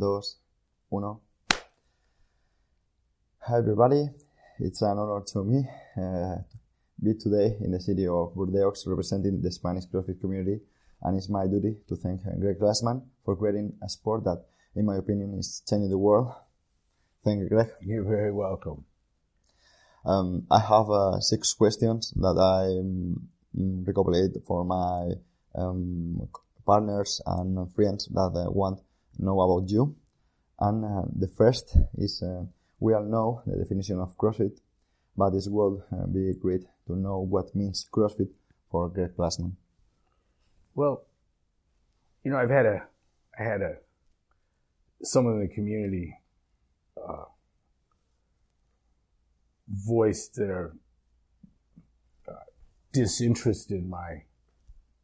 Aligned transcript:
2, 0.00 0.22
1. 0.88 1.16
Hi 3.40 3.58
everybody, 3.58 4.08
it's 4.58 4.80
an 4.80 4.96
honor 4.96 5.22
to 5.26 5.44
me 5.44 5.68
uh, 6.00 6.36
be 7.02 7.12
today 7.12 7.58
in 7.60 7.72
the 7.72 7.80
city 7.80 8.06
of 8.06 8.34
Burdeos 8.34 8.86
representing 8.86 9.42
the 9.42 9.52
Spanish 9.52 9.84
CrossFit 9.84 10.18
community 10.18 10.60
and 11.02 11.18
it's 11.18 11.28
my 11.28 11.46
duty 11.46 11.76
to 11.88 11.96
thank 11.96 12.22
Greg 12.40 12.58
Glassman 12.58 13.02
for 13.22 13.36
creating 13.36 13.74
a 13.82 13.88
sport 13.90 14.24
that, 14.24 14.42
in 14.74 14.86
my 14.86 14.96
opinion, 14.96 15.34
is 15.38 15.62
changing 15.68 15.90
the 15.90 15.98
world. 15.98 16.32
Thank 17.22 17.40
you, 17.40 17.48
Greg. 17.50 17.68
You're 17.82 18.04
very 18.04 18.32
welcome. 18.32 18.86
Um, 20.06 20.46
I 20.50 20.60
have 20.60 20.88
uh, 20.88 21.20
six 21.20 21.52
questions 21.52 22.12
that 22.16 22.38
I 22.40 22.80
um, 22.80 23.28
recopilate 23.86 24.42
for 24.46 24.64
my 24.64 25.12
um, 25.54 26.28
partners 26.64 27.20
and 27.26 27.70
friends 27.74 28.06
that 28.06 28.32
uh, 28.34 28.50
want 28.50 28.80
know 29.18 29.40
about 29.40 29.70
you. 29.70 29.94
And 30.58 30.84
uh, 30.84 31.02
the 31.14 31.28
first 31.28 31.76
is 31.98 32.22
uh, 32.22 32.44
we 32.80 32.94
all 32.94 33.04
know 33.04 33.42
the 33.46 33.56
definition 33.56 33.98
of 34.00 34.16
CrossFit, 34.16 34.58
but 35.16 35.34
it 35.34 35.44
would 35.48 35.82
uh, 35.92 36.06
be 36.06 36.34
great 36.40 36.62
to 36.86 36.96
know 36.96 37.18
what 37.20 37.54
means 37.54 37.86
CrossFit 37.92 38.30
for 38.70 38.88
Greg 38.88 39.16
Glassman. 39.16 39.52
Well, 40.74 41.04
you 42.24 42.30
know, 42.30 42.38
I've 42.38 42.50
had 42.50 42.66
a, 42.66 42.82
I 43.38 43.42
had 43.42 43.62
a, 43.62 43.76
someone 45.02 45.34
in 45.34 45.40
the 45.40 45.54
community 45.54 46.16
uh, 46.96 47.24
voiced 49.68 50.36
their 50.36 50.72
uh, 52.28 52.32
disinterest 52.92 53.70
in 53.70 53.88
my 53.88 54.22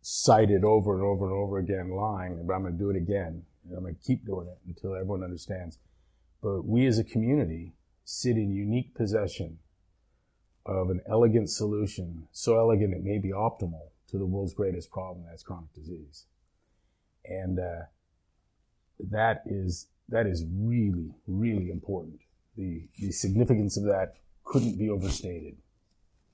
cited 0.01 0.65
over 0.65 0.95
and 0.95 1.03
over 1.03 1.27
and 1.27 1.35
over 1.35 1.59
again 1.59 1.91
line, 1.91 2.47
but 2.47 2.55
I'm 2.55 2.63
going 2.63 2.73
to 2.73 2.79
do 2.79 2.91
it 2.91 2.97
again. 2.97 3.43
I'm 3.77 3.83
going 3.83 3.95
to 3.95 4.01
keep 4.01 4.27
doing 4.27 4.49
it 4.49 4.59
until 4.67 4.95
everyone 4.95 5.23
understands. 5.23 5.79
But 6.43 6.65
we 6.65 6.87
as 6.87 6.99
a 6.99 7.05
community 7.05 7.75
sit 8.05 8.37
in 8.37 8.53
unique 8.53 8.95
possession 8.95 9.59
of 10.65 10.91
an 10.91 11.01
elegant 11.09 11.51
solution, 11.51 12.29
so 12.33 12.59
elegant 12.59 12.95
it 12.95 13.03
may 13.03 13.19
be 13.19 13.31
optimal 13.31 13.89
to 14.11 14.19
the 14.19 14.27
world's 14.27 14.55
greatest 14.55 14.91
problem, 14.91 15.25
that's 15.29 15.43
chronic 15.43 15.73
disease. 15.75 16.27
And 17.25 17.59
uh, 17.59 17.87
that 19.11 19.43
is 19.47 19.89
that 20.09 20.27
is 20.27 20.45
really, 20.51 21.15
really 21.27 21.71
important. 21.71 22.21
The 22.57 22.89
the 22.99 23.13
significance 23.13 23.77
of 23.77 23.85
that 23.85 24.15
couldn't 24.45 24.79
be 24.79 24.89
overstated. 24.89 25.57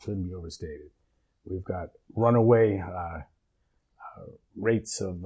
Couldn't 0.04 0.28
be 0.28 0.34
overstated. 0.34 0.90
We've 1.44 1.64
got 1.64 1.90
runaway 2.14 2.80
uh, 2.80 3.18
uh, 3.18 4.26
rates 4.56 5.00
of 5.00 5.24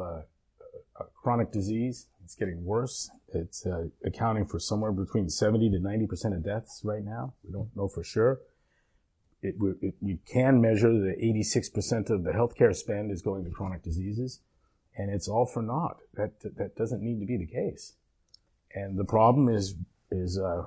chronic 1.22 1.52
disease. 1.52 2.06
It's 2.24 2.34
getting 2.34 2.64
worse. 2.64 3.10
It's 3.32 3.66
uh, 3.66 3.86
accounting 4.04 4.44
for 4.44 4.58
somewhere 4.58 4.92
between 4.92 5.28
70 5.28 5.70
to 5.70 5.78
90% 5.78 6.36
of 6.36 6.44
deaths 6.44 6.82
right 6.84 7.04
now. 7.04 7.34
We 7.44 7.52
don't 7.52 7.74
know 7.76 7.88
for 7.88 8.04
sure. 8.04 8.40
It, 9.40 9.54
it, 9.80 9.94
we 10.00 10.18
can 10.30 10.60
measure 10.60 10.92
that 10.92 11.20
86% 11.20 12.10
of 12.10 12.24
the 12.24 12.32
healthcare 12.32 12.74
spend 12.74 13.12
is 13.12 13.22
going 13.22 13.44
to 13.44 13.50
chronic 13.50 13.82
diseases, 13.82 14.40
and 14.96 15.10
it's 15.10 15.28
all 15.28 15.46
for 15.46 15.62
naught. 15.62 15.98
That, 16.14 16.32
that 16.56 16.76
doesn't 16.76 17.00
need 17.00 17.20
to 17.20 17.26
be 17.26 17.36
the 17.36 17.46
case. 17.46 17.94
And 18.74 18.98
the 18.98 19.04
problem 19.04 19.48
is, 19.48 19.76
is 20.10 20.38
uh, 20.38 20.66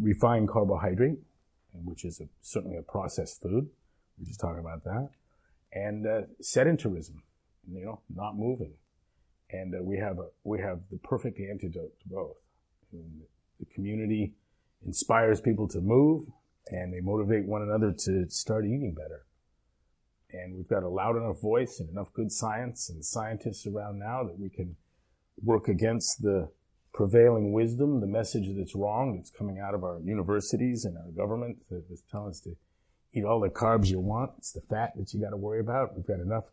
refined 0.00 0.48
carbohydrate, 0.48 1.20
which 1.72 2.04
is 2.04 2.20
a, 2.20 2.28
certainly 2.40 2.76
a 2.76 2.82
processed 2.82 3.40
food. 3.40 3.70
We 4.18 4.26
just 4.26 4.40
talking 4.40 4.60
about 4.60 4.84
that. 4.84 5.10
And 5.72 6.06
uh, 6.06 6.22
sedentarism, 6.42 7.22
you 7.70 7.84
know, 7.84 8.00
not 8.14 8.36
moving 8.36 8.72
and 9.50 9.74
uh, 9.74 9.82
we 9.82 9.96
have 9.98 10.18
a, 10.18 10.26
we 10.44 10.60
have 10.60 10.80
the 10.90 10.98
perfect 10.98 11.40
antidote 11.40 11.98
to 12.00 12.08
both. 12.08 12.36
And 12.92 13.22
the 13.58 13.66
community 13.74 14.34
inspires 14.86 15.40
people 15.40 15.68
to 15.68 15.80
move, 15.80 16.26
and 16.68 16.92
they 16.92 17.00
motivate 17.00 17.46
one 17.46 17.62
another 17.62 17.92
to 17.92 18.28
start 18.28 18.64
eating 18.64 18.94
better. 18.94 19.24
And 20.30 20.56
we've 20.56 20.68
got 20.68 20.82
a 20.82 20.88
loud 20.88 21.16
enough 21.16 21.40
voice 21.40 21.80
and 21.80 21.88
enough 21.88 22.12
good 22.12 22.30
science 22.30 22.90
and 22.90 23.04
scientists 23.04 23.66
around 23.66 23.98
now 23.98 24.22
that 24.24 24.38
we 24.38 24.50
can 24.50 24.76
work 25.42 25.68
against 25.68 26.22
the 26.22 26.50
prevailing 26.92 27.52
wisdom, 27.52 28.00
the 28.00 28.06
message 28.06 28.48
that's 28.56 28.74
wrong 28.74 29.16
that's 29.16 29.30
coming 29.30 29.58
out 29.58 29.74
of 29.74 29.84
our 29.84 30.00
universities 30.00 30.84
and 30.84 30.96
our 30.98 31.10
government 31.16 31.56
that 31.70 31.84
is 31.90 32.02
telling 32.10 32.30
us 32.30 32.40
to 32.40 32.56
eat 33.14 33.24
all 33.24 33.40
the 33.40 33.48
carbs 33.48 33.86
you 33.86 34.00
want. 34.00 34.32
It's 34.36 34.52
the 34.52 34.60
fat 34.60 34.92
that 34.96 35.14
you 35.14 35.20
got 35.20 35.30
to 35.30 35.36
worry 35.36 35.60
about. 35.60 35.96
We've 35.96 36.06
got 36.06 36.20
enough 36.20 36.50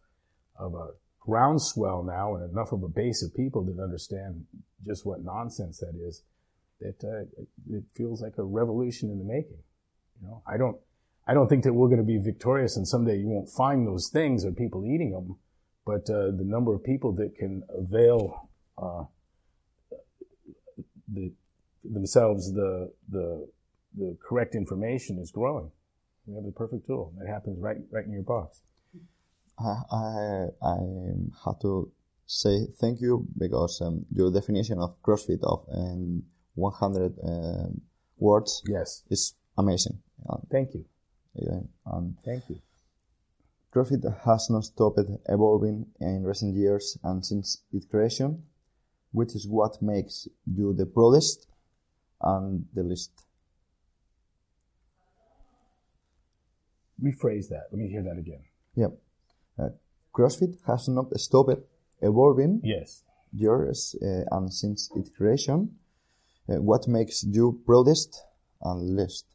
of 0.58 0.74
a 0.76 0.92
groundswell 1.26 2.04
now 2.04 2.36
and 2.36 2.52
enough 2.52 2.72
of 2.72 2.84
a 2.84 2.88
base 2.88 3.24
of 3.24 3.36
people 3.36 3.64
that 3.66 3.82
understand 3.82 4.46
just 4.86 5.06
what 5.06 5.24
nonsense 5.24 5.80
that 5.80 5.94
is 6.00 6.24
that 6.82 7.04
uh, 7.04 7.22
it 7.70 7.84
feels 7.96 8.22
like 8.22 8.38
a 8.38 8.44
revolution 8.44 9.10
in 9.10 9.18
the 9.18 9.24
making. 9.24 9.58
You 10.22 10.28
know, 10.28 10.42
I 10.46 10.58
don't, 10.58 10.78
I 11.28 11.34
don't 11.34 11.48
think 11.48 11.64
that 11.64 11.74
we're 11.74 11.88
going 11.88 12.00
to 12.00 12.04
be 12.04 12.18
victorious 12.18 12.78
and 12.78 12.88
someday 12.88 13.18
you 13.18 13.28
won't 13.28 13.50
find 13.50 13.88
those 13.88 14.10
things 14.10 14.46
or 14.46 14.52
people 14.52 14.86
eating 14.86 15.12
them, 15.12 15.38
but 15.86 16.10
uh, 16.10 16.32
the 16.32 16.44
number 16.44 16.74
of 16.74 16.84
people 16.84 17.14
that 17.14 17.36
can 17.36 17.64
avail 17.70 18.50
uh, 18.78 19.04
the, 21.12 21.32
themselves 21.84 22.54
the, 22.54 22.92
the, 23.10 23.48
the 23.98 24.18
correct 24.22 24.56
information 24.56 25.18
is 25.20 25.32
growing. 25.32 25.72
We 26.26 26.36
have 26.36 26.44
the 26.44 26.52
perfect 26.52 26.88
tool. 26.88 27.14
That 27.18 27.28
happens 27.28 27.60
right, 27.60 27.78
right 27.92 28.06
in 28.06 28.12
your 28.12 28.24
box. 28.24 28.62
I, 29.60 30.48
I 30.62 30.78
have 31.46 31.60
to 31.62 31.92
say 32.26 32.68
thank 32.80 33.02
you 33.02 33.28
because 33.38 33.82
um, 33.82 34.06
your 34.12 34.32
definition 34.32 34.80
of 34.80 35.02
CrossFit 35.02 35.44
of 35.44 35.66
um, 35.74 36.24
100 36.56 37.14
um, 37.24 37.82
words 38.18 38.64
yes 38.68 39.04
is 39.10 39.36
amazing. 39.58 40.00
thank 40.52 40.74
you. 40.74 40.86
Yeah, 41.36 41.60
thank 42.24 42.50
you. 42.50 42.60
CrossFit 43.74 44.04
has 44.24 44.50
not 44.50 44.64
stopped 44.64 45.00
evolving 45.28 45.86
in 46.00 46.24
recent 46.24 46.56
years 46.56 46.98
and 47.04 47.26
since 47.26 47.62
its 47.74 47.86
creation, 47.86 48.44
which 49.12 49.36
is 49.36 49.48
what 49.48 49.82
makes 49.82 50.28
you 50.46 50.74
the 50.74 50.86
proudest 50.86 51.48
and 52.22 52.66
the 52.74 52.84
least. 52.84 53.12
Rephrase 57.04 57.50
that. 57.50 57.66
Let 57.72 57.80
me 57.80 57.90
hear 57.90 58.04
that 58.04 58.18
again. 58.18 58.44
Yep. 58.76 58.98
Uh, 59.58 59.70
CrossFit 60.14 60.58
has 60.68 60.88
not 60.88 61.18
stopped 61.20 61.62
evolving 62.02 62.62
yes. 62.64 63.04
years 63.34 63.96
uh, 64.02 64.24
and 64.32 64.54
since 64.54 64.90
its 64.96 65.10
creation. 65.10 65.76
Uh, 66.48 66.62
what 66.62 66.88
makes 66.88 67.24
you 67.24 67.62
proudest 67.66 68.24
and 68.62 68.96
least? 68.96 69.26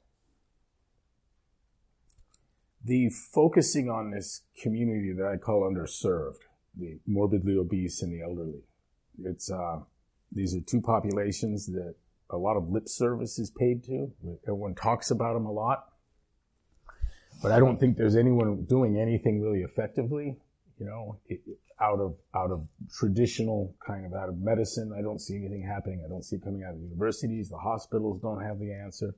The 2.84 3.10
focusing 3.10 3.90
on 3.90 4.10
this 4.10 4.42
community 4.62 5.12
that 5.12 5.26
I 5.26 5.36
call 5.36 5.70
underserved, 5.70 6.40
the 6.76 6.98
morbidly 7.06 7.56
obese 7.56 8.00
and 8.02 8.12
the 8.12 8.22
elderly. 8.22 8.62
It's 9.22 9.50
uh, 9.50 9.80
these 10.32 10.54
are 10.54 10.60
two 10.60 10.80
populations 10.80 11.66
that 11.66 11.94
a 12.30 12.36
lot 12.36 12.56
of 12.56 12.70
lip 12.70 12.88
service 12.88 13.38
is 13.38 13.50
paid 13.50 13.84
to. 13.84 14.12
Everyone 14.46 14.74
talks 14.74 15.10
about 15.10 15.34
them 15.34 15.46
a 15.46 15.52
lot. 15.52 15.89
But 17.42 17.52
I 17.52 17.58
don't 17.58 17.78
think 17.78 17.96
there's 17.96 18.16
anyone 18.16 18.64
doing 18.64 18.98
anything 18.98 19.40
really 19.40 19.62
effectively, 19.62 20.36
you 20.78 20.86
know, 20.86 21.18
it, 21.26 21.40
out 21.80 21.98
of 21.98 22.16
out 22.34 22.50
of 22.50 22.68
traditional 22.92 23.74
kind 23.86 24.04
of 24.04 24.12
out 24.12 24.28
of 24.28 24.38
medicine. 24.38 24.92
I 24.96 25.02
don't 25.02 25.20
see 25.20 25.36
anything 25.36 25.62
happening. 25.62 26.02
I 26.04 26.08
don't 26.08 26.24
see 26.24 26.36
it 26.36 26.44
coming 26.44 26.64
out 26.64 26.74
of 26.74 26.80
universities. 26.80 27.48
The 27.48 27.56
hospitals 27.58 28.20
don't 28.20 28.42
have 28.42 28.58
the 28.58 28.72
answer. 28.72 29.14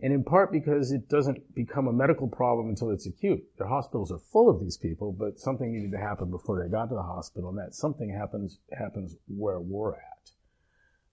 And 0.00 0.12
in 0.12 0.22
part 0.22 0.52
because 0.52 0.92
it 0.92 1.08
doesn't 1.08 1.54
become 1.54 1.88
a 1.88 1.92
medical 1.92 2.28
problem 2.28 2.68
until 2.68 2.90
it's 2.90 3.06
acute. 3.06 3.44
The 3.58 3.66
hospitals 3.66 4.12
are 4.12 4.18
full 4.18 4.48
of 4.48 4.60
these 4.60 4.76
people, 4.76 5.12
but 5.12 5.40
something 5.40 5.72
needed 5.72 5.90
to 5.90 5.98
happen 5.98 6.30
before 6.30 6.62
they 6.62 6.70
got 6.70 6.86
to 6.86 6.94
the 6.94 7.02
hospital, 7.02 7.50
and 7.50 7.58
that 7.58 7.74
something 7.74 8.08
happens 8.10 8.58
happens 8.78 9.16
where 9.26 9.58
we're 9.58 9.94
at. 9.94 10.30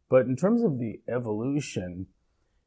But 0.07 0.27
in 0.27 0.35
terms 0.35 0.61
of 0.63 0.77
the 0.77 1.01
evolution, 1.09 2.07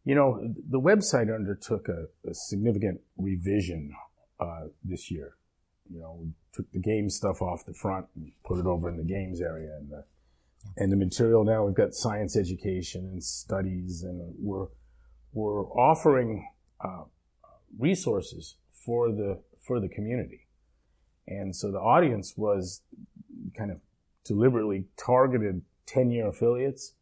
you 0.04 0.14
know, 0.14 0.40
the 0.70 0.80
website 0.80 1.34
undertook 1.34 1.88
a, 1.88 2.06
a 2.28 2.34
significant 2.34 3.00
revision 3.16 3.94
uh, 4.40 4.66
this 4.84 5.10
year. 5.10 5.34
You 5.90 6.00
know, 6.00 6.18
we 6.20 6.30
took 6.52 6.70
the 6.72 6.78
game 6.78 7.10
stuff 7.10 7.42
off 7.42 7.64
the 7.64 7.74
front 7.74 8.06
and 8.14 8.32
put 8.44 8.58
it 8.58 8.66
over 8.66 8.88
in 8.88 8.96
the 8.96 9.04
games 9.04 9.40
area 9.40 9.76
and 9.76 9.90
the, 9.90 10.04
and 10.76 10.92
the 10.92 10.96
material 10.96 11.44
now 11.44 11.64
we've 11.64 11.74
got 11.74 11.94
science 11.94 12.36
education 12.36 13.04
and 13.12 13.22
studies 13.22 14.02
and 14.02 14.34
we're, 14.38 14.66
we're 15.32 15.66
offering, 15.72 16.48
uh, 16.80 17.04
resources 17.78 18.56
for 18.70 19.10
the, 19.10 19.40
for 19.60 19.80
the 19.80 19.88
community. 19.88 20.46
And 21.26 21.54
so 21.54 21.70
the 21.70 21.80
audience 21.80 22.34
was 22.36 22.82
kind 23.56 23.70
of 23.70 23.80
deliberately 24.24 24.84
targeted 24.96 25.62
10 25.86 26.10
year 26.10 26.28
affiliates. 26.28 26.94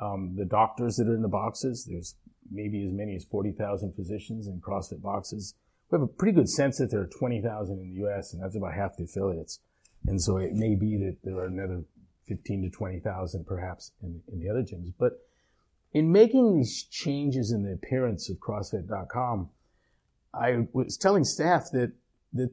Um, 0.00 0.34
the 0.36 0.44
doctors 0.44 0.96
that 0.96 1.08
are 1.08 1.14
in 1.14 1.22
the 1.22 1.28
boxes, 1.28 1.84
there's 1.84 2.14
maybe 2.50 2.84
as 2.84 2.92
many 2.92 3.14
as 3.14 3.24
40,000 3.24 3.94
physicians 3.94 4.46
in 4.46 4.60
CrossFit 4.60 5.02
boxes. 5.02 5.54
We 5.90 5.96
have 5.96 6.02
a 6.02 6.06
pretty 6.06 6.32
good 6.32 6.48
sense 6.48 6.78
that 6.78 6.90
there 6.90 7.00
are 7.00 7.06
20,000 7.06 7.78
in 7.78 7.94
the 7.94 8.06
US, 8.06 8.32
and 8.32 8.42
that's 8.42 8.56
about 8.56 8.74
half 8.74 8.96
the 8.96 9.04
affiliates. 9.04 9.60
And 10.06 10.20
so 10.20 10.36
it 10.38 10.54
may 10.54 10.74
be 10.74 10.96
that 10.98 11.18
there 11.24 11.36
are 11.36 11.46
another 11.46 11.82
15 12.26 12.62
to 12.62 12.70
20,000 12.70 13.46
perhaps 13.46 13.92
in, 14.02 14.22
in 14.32 14.40
the 14.40 14.48
other 14.48 14.62
gyms. 14.62 14.92
But 14.98 15.20
in 15.92 16.12
making 16.12 16.56
these 16.56 16.84
changes 16.84 17.50
in 17.50 17.64
the 17.64 17.72
appearance 17.72 18.30
of 18.30 18.38
CrossFit.com, 18.38 19.50
I 20.32 20.66
was 20.72 20.96
telling 20.96 21.24
staff 21.24 21.70
that, 21.72 21.92
that 22.32 22.50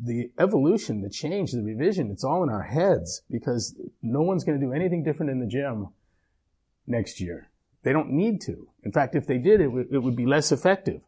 the 0.00 0.30
evolution, 0.38 1.02
the 1.02 1.10
change, 1.10 1.52
the 1.52 1.62
revision, 1.62 2.10
it's 2.10 2.22
all 2.22 2.42
in 2.44 2.48
our 2.48 2.62
heads 2.62 3.22
because 3.30 3.74
no 4.02 4.22
one's 4.22 4.44
going 4.44 4.60
to 4.60 4.64
do 4.64 4.72
anything 4.72 5.02
different 5.02 5.30
in 5.30 5.40
the 5.40 5.46
gym 5.46 5.88
next 6.86 7.20
year. 7.20 7.48
They 7.86 7.92
don't 7.92 8.10
need 8.10 8.40
to. 8.40 8.66
In 8.82 8.90
fact, 8.90 9.14
if 9.14 9.28
they 9.28 9.38
did, 9.38 9.60
it, 9.60 9.66
w- 9.66 9.86
it 9.88 9.98
would 9.98 10.16
be 10.16 10.26
less 10.26 10.50
effective. 10.50 11.02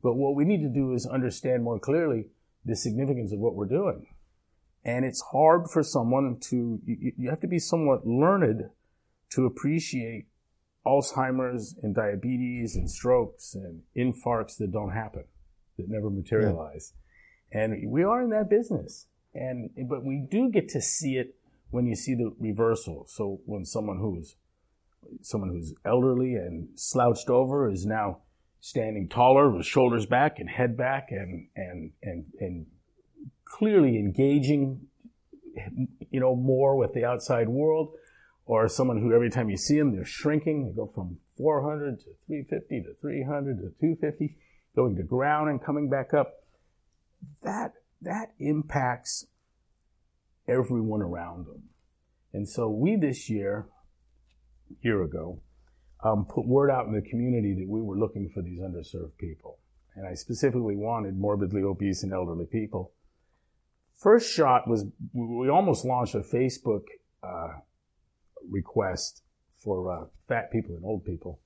But 0.00 0.14
what 0.14 0.36
we 0.36 0.44
need 0.44 0.62
to 0.62 0.68
do 0.68 0.92
is 0.92 1.04
understand 1.04 1.64
more 1.64 1.80
clearly 1.80 2.28
the 2.64 2.76
significance 2.76 3.32
of 3.32 3.40
what 3.40 3.56
we're 3.56 3.66
doing. 3.66 4.06
And 4.84 5.04
it's 5.04 5.20
hard 5.32 5.68
for 5.68 5.82
someone 5.82 6.38
to, 6.42 6.80
you, 6.86 7.12
you 7.18 7.30
have 7.30 7.40
to 7.40 7.48
be 7.48 7.58
somewhat 7.58 8.06
learned 8.06 8.70
to 9.30 9.44
appreciate 9.44 10.26
Alzheimer's 10.86 11.74
and 11.82 11.96
diabetes 11.96 12.76
and 12.76 12.88
strokes 12.88 13.56
and 13.56 13.82
infarcts 13.96 14.56
that 14.58 14.70
don't 14.70 14.92
happen, 14.92 15.24
that 15.78 15.88
never 15.88 16.10
materialize. 16.10 16.92
Yeah. 17.52 17.62
And 17.62 17.90
we 17.90 18.04
are 18.04 18.22
in 18.22 18.30
that 18.30 18.48
business. 18.48 19.08
And, 19.34 19.70
but 19.88 20.04
we 20.04 20.24
do 20.30 20.48
get 20.48 20.68
to 20.68 20.80
see 20.80 21.16
it 21.16 21.34
when 21.70 21.86
you 21.86 21.96
see 21.96 22.14
the 22.14 22.32
reversal. 22.38 23.04
So 23.08 23.40
when 23.46 23.64
someone 23.64 23.98
who's 23.98 24.36
someone 25.22 25.50
who's 25.50 25.74
elderly 25.84 26.34
and 26.34 26.68
slouched 26.74 27.28
over 27.28 27.70
is 27.70 27.86
now 27.86 28.18
standing 28.60 29.08
taller 29.08 29.50
with 29.50 29.66
shoulders 29.66 30.06
back 30.06 30.38
and 30.38 30.48
head 30.48 30.76
back 30.76 31.08
and, 31.10 31.48
and, 31.56 31.92
and, 32.02 32.24
and 32.38 32.66
clearly 33.44 33.96
engaging, 33.96 34.80
you 36.10 36.20
know, 36.20 36.36
more 36.36 36.76
with 36.76 36.92
the 36.92 37.04
outside 37.04 37.48
world 37.48 37.94
or 38.44 38.68
someone 38.68 39.00
who 39.00 39.14
every 39.14 39.30
time 39.30 39.48
you 39.48 39.56
see 39.56 39.78
them, 39.78 39.94
they're 39.94 40.04
shrinking. 40.04 40.66
They 40.66 40.72
go 40.72 40.86
from 40.86 41.18
400 41.36 42.00
to 42.00 42.06
350 42.26 42.82
to 42.82 42.94
300 43.00 43.56
to 43.58 43.62
250, 43.80 44.36
going 44.76 44.96
to 44.96 45.02
ground 45.02 45.48
and 45.48 45.62
coming 45.62 45.88
back 45.88 46.12
up. 46.12 46.34
That, 47.42 47.72
that 48.02 48.32
impacts 48.38 49.26
everyone 50.48 51.00
around 51.00 51.46
them. 51.46 51.62
And 52.32 52.48
so 52.48 52.68
we 52.68 52.96
this 52.96 53.30
year 53.30 53.66
year 54.82 55.02
ago, 55.02 55.40
um, 56.02 56.24
put 56.24 56.46
word 56.46 56.70
out 56.70 56.86
in 56.86 56.92
the 56.92 57.02
community 57.02 57.54
that 57.54 57.68
we 57.68 57.80
were 57.80 57.98
looking 57.98 58.28
for 58.28 58.42
these 58.42 58.60
underserved 58.60 59.16
people. 59.18 59.58
And 59.94 60.06
I 60.06 60.14
specifically 60.14 60.76
wanted 60.76 61.18
morbidly 61.18 61.62
obese 61.62 62.02
and 62.02 62.12
elderly 62.12 62.46
people. 62.46 62.92
First 63.98 64.32
shot 64.32 64.68
was 64.68 64.86
we 65.12 65.48
almost 65.48 65.84
launched 65.84 66.14
a 66.14 66.20
Facebook 66.20 66.84
uh, 67.22 67.58
request 68.48 69.22
for 69.62 69.92
uh, 69.92 70.04
fat 70.26 70.50
people 70.50 70.74
and 70.74 70.84
old 70.84 71.04
people, 71.04 71.38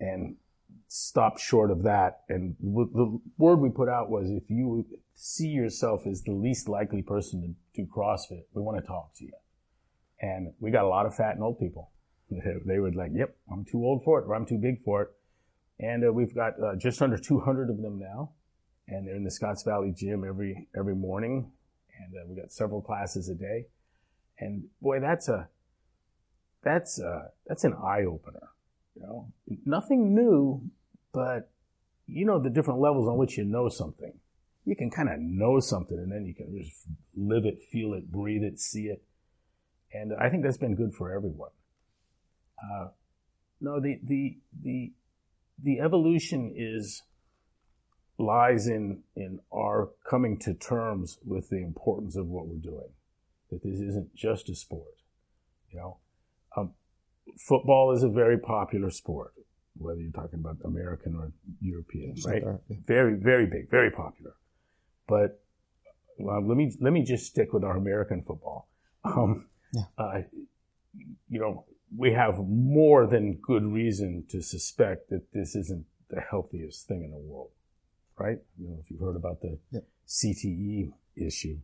and 0.00 0.36
stopped 0.88 1.40
short 1.40 1.70
of 1.70 1.82
that. 1.82 2.20
And 2.30 2.56
the 2.60 3.18
word 3.36 3.56
we 3.56 3.68
put 3.68 3.90
out 3.90 4.08
was 4.08 4.30
if 4.30 4.48
you 4.48 4.86
see 5.14 5.48
yourself 5.48 6.06
as 6.06 6.22
the 6.22 6.32
least 6.32 6.68
likely 6.68 7.02
person 7.02 7.42
to 7.42 7.82
do 7.82 7.88
CrossFit, 7.94 8.44
we 8.54 8.62
want 8.62 8.80
to 8.80 8.86
talk 8.86 9.12
to 9.16 9.24
you. 9.24 9.32
And 10.22 10.54
we 10.58 10.70
got 10.70 10.84
a 10.84 10.88
lot 10.88 11.04
of 11.04 11.14
fat 11.14 11.34
and 11.34 11.42
old 11.42 11.58
people 11.58 11.90
they 12.66 12.78
would 12.78 12.94
like, 12.94 13.10
yep, 13.14 13.36
I'm 13.50 13.64
too 13.64 13.84
old 13.84 14.04
for 14.04 14.20
it 14.20 14.26
or 14.26 14.34
I'm 14.34 14.46
too 14.46 14.58
big 14.58 14.82
for 14.84 15.02
it. 15.02 15.08
And 15.80 16.06
uh, 16.06 16.12
we've 16.12 16.34
got 16.34 16.54
uh, 16.62 16.76
just 16.76 17.02
under 17.02 17.18
200 17.18 17.70
of 17.70 17.80
them 17.82 17.98
now. 17.98 18.30
And 18.88 19.06
they're 19.06 19.16
in 19.16 19.24
the 19.24 19.30
Scotts 19.30 19.62
Valley 19.62 19.92
gym 19.96 20.24
every, 20.26 20.68
every 20.76 20.94
morning. 20.94 21.50
And 21.98 22.14
uh, 22.14 22.26
we 22.28 22.36
got 22.36 22.52
several 22.52 22.82
classes 22.82 23.28
a 23.28 23.34
day. 23.34 23.66
And 24.38 24.64
boy, 24.80 25.00
that's 25.00 25.28
a, 25.28 25.48
that's 26.62 27.00
a, 27.00 27.30
that's 27.46 27.64
an 27.64 27.74
eye 27.74 28.04
opener. 28.04 28.48
You 28.94 29.02
know, 29.02 29.32
nothing 29.64 30.14
new, 30.14 30.62
but 31.12 31.50
you 32.06 32.26
know 32.26 32.38
the 32.38 32.50
different 32.50 32.80
levels 32.80 33.08
on 33.08 33.16
which 33.16 33.38
you 33.38 33.44
know 33.44 33.68
something. 33.68 34.12
You 34.64 34.76
can 34.76 34.90
kind 34.90 35.08
of 35.08 35.18
know 35.18 35.60
something 35.60 35.98
and 35.98 36.12
then 36.12 36.24
you 36.24 36.34
can 36.34 36.56
just 36.56 36.86
live 37.16 37.44
it, 37.46 37.62
feel 37.62 37.94
it, 37.94 38.12
breathe 38.12 38.42
it, 38.42 38.60
see 38.60 38.84
it. 38.84 39.02
And 39.92 40.12
I 40.14 40.28
think 40.28 40.44
that's 40.44 40.58
been 40.58 40.76
good 40.76 40.94
for 40.94 41.12
everyone. 41.12 41.50
Uh, 42.62 42.88
no, 43.60 43.80
the, 43.80 43.98
the, 44.02 44.38
the, 44.62 44.92
the 45.62 45.80
evolution 45.80 46.52
is, 46.56 47.02
lies 48.18 48.66
in, 48.66 49.02
in 49.16 49.40
our 49.52 49.90
coming 50.08 50.38
to 50.38 50.54
terms 50.54 51.18
with 51.24 51.48
the 51.50 51.62
importance 51.62 52.16
of 52.16 52.26
what 52.26 52.46
we're 52.46 52.56
doing. 52.56 52.90
That 53.50 53.62
this 53.62 53.80
isn't 53.80 54.14
just 54.14 54.48
a 54.48 54.54
sport. 54.54 54.94
You 55.70 55.78
know, 55.78 55.96
um, 56.56 56.72
football 57.38 57.92
is 57.92 58.02
a 58.02 58.08
very 58.08 58.38
popular 58.38 58.90
sport, 58.90 59.34
whether 59.76 60.00
you're 60.00 60.12
talking 60.12 60.38
about 60.38 60.56
American 60.64 61.16
or 61.16 61.32
European, 61.60 62.16
right? 62.24 62.42
Very, 62.86 63.14
very 63.14 63.46
big, 63.46 63.70
very 63.70 63.90
popular. 63.90 64.34
But 65.06 65.42
well, 66.18 66.46
let 66.46 66.56
me 66.56 66.74
let 66.80 66.92
me 66.92 67.02
just 67.02 67.26
stick 67.26 67.52
with 67.52 67.64
our 67.64 67.76
American 67.76 68.22
football. 68.22 68.68
Um, 69.04 69.46
yeah. 69.72 69.82
uh, 69.98 70.20
you 71.28 71.40
know, 71.40 71.64
we 71.96 72.12
have 72.12 72.38
more 72.38 73.06
than 73.06 73.34
good 73.34 73.64
reason 73.64 74.24
to 74.30 74.42
suspect 74.42 75.10
that 75.10 75.32
this 75.32 75.54
isn't 75.54 75.86
the 76.08 76.20
healthiest 76.20 76.86
thing 76.86 77.02
in 77.04 77.10
the 77.10 77.18
world, 77.18 77.50
right? 78.18 78.38
You 78.58 78.68
know, 78.68 78.78
if 78.82 78.90
you've 78.90 79.00
heard 79.00 79.16
about 79.16 79.40
the 79.40 79.58
yep. 79.70 79.84
CTE 80.08 80.92
issue. 81.16 81.58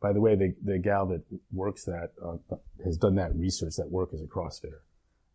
By 0.00 0.12
the 0.12 0.20
way, 0.20 0.34
the, 0.34 0.54
the 0.62 0.78
gal 0.78 1.06
that 1.06 1.22
works 1.52 1.84
that 1.84 2.10
uh, 2.24 2.36
has 2.84 2.96
done 2.96 3.14
that 3.16 3.34
research, 3.34 3.74
that 3.76 3.90
work 3.90 4.10
as 4.12 4.20
a 4.20 4.26
CrossFitter, 4.26 4.80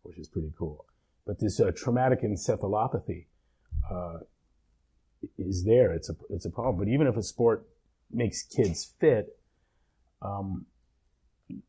which 0.04 0.18
is 0.18 0.28
pretty 0.28 0.54
cool. 0.58 0.86
But 1.26 1.40
this 1.40 1.60
uh, 1.60 1.72
traumatic 1.76 2.22
encephalopathy 2.22 3.26
uh, 3.90 4.20
is 5.38 5.64
there. 5.66 5.92
It's 5.94 6.10
a 6.10 6.16
it's 6.30 6.46
a 6.46 6.50
problem. 6.50 6.78
But 6.78 6.92
even 6.92 7.08
if 7.08 7.18
a 7.18 7.24
sport 7.24 7.68
makes 8.12 8.44
kids 8.44 8.92
fit, 9.00 9.38
um, 10.22 10.66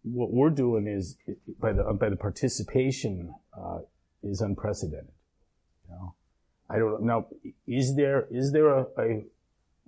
what 0.03 0.33
we're 0.33 0.51
doing 0.51 0.87
is 0.87 1.17
by 1.61 1.73
the 1.73 1.83
by 1.99 2.09
the 2.09 2.17
participation 2.17 3.35
uh, 3.59 3.79
is 4.23 4.41
unprecedented. 4.41 5.13
You 5.89 5.95
know, 5.95 6.15
I 6.69 6.79
don't 6.79 7.03
know. 7.03 7.29
Is 7.67 7.97
there 7.97 8.27
is 8.31 8.53
there 8.53 8.69
a, 8.69 8.87
a 8.99 9.25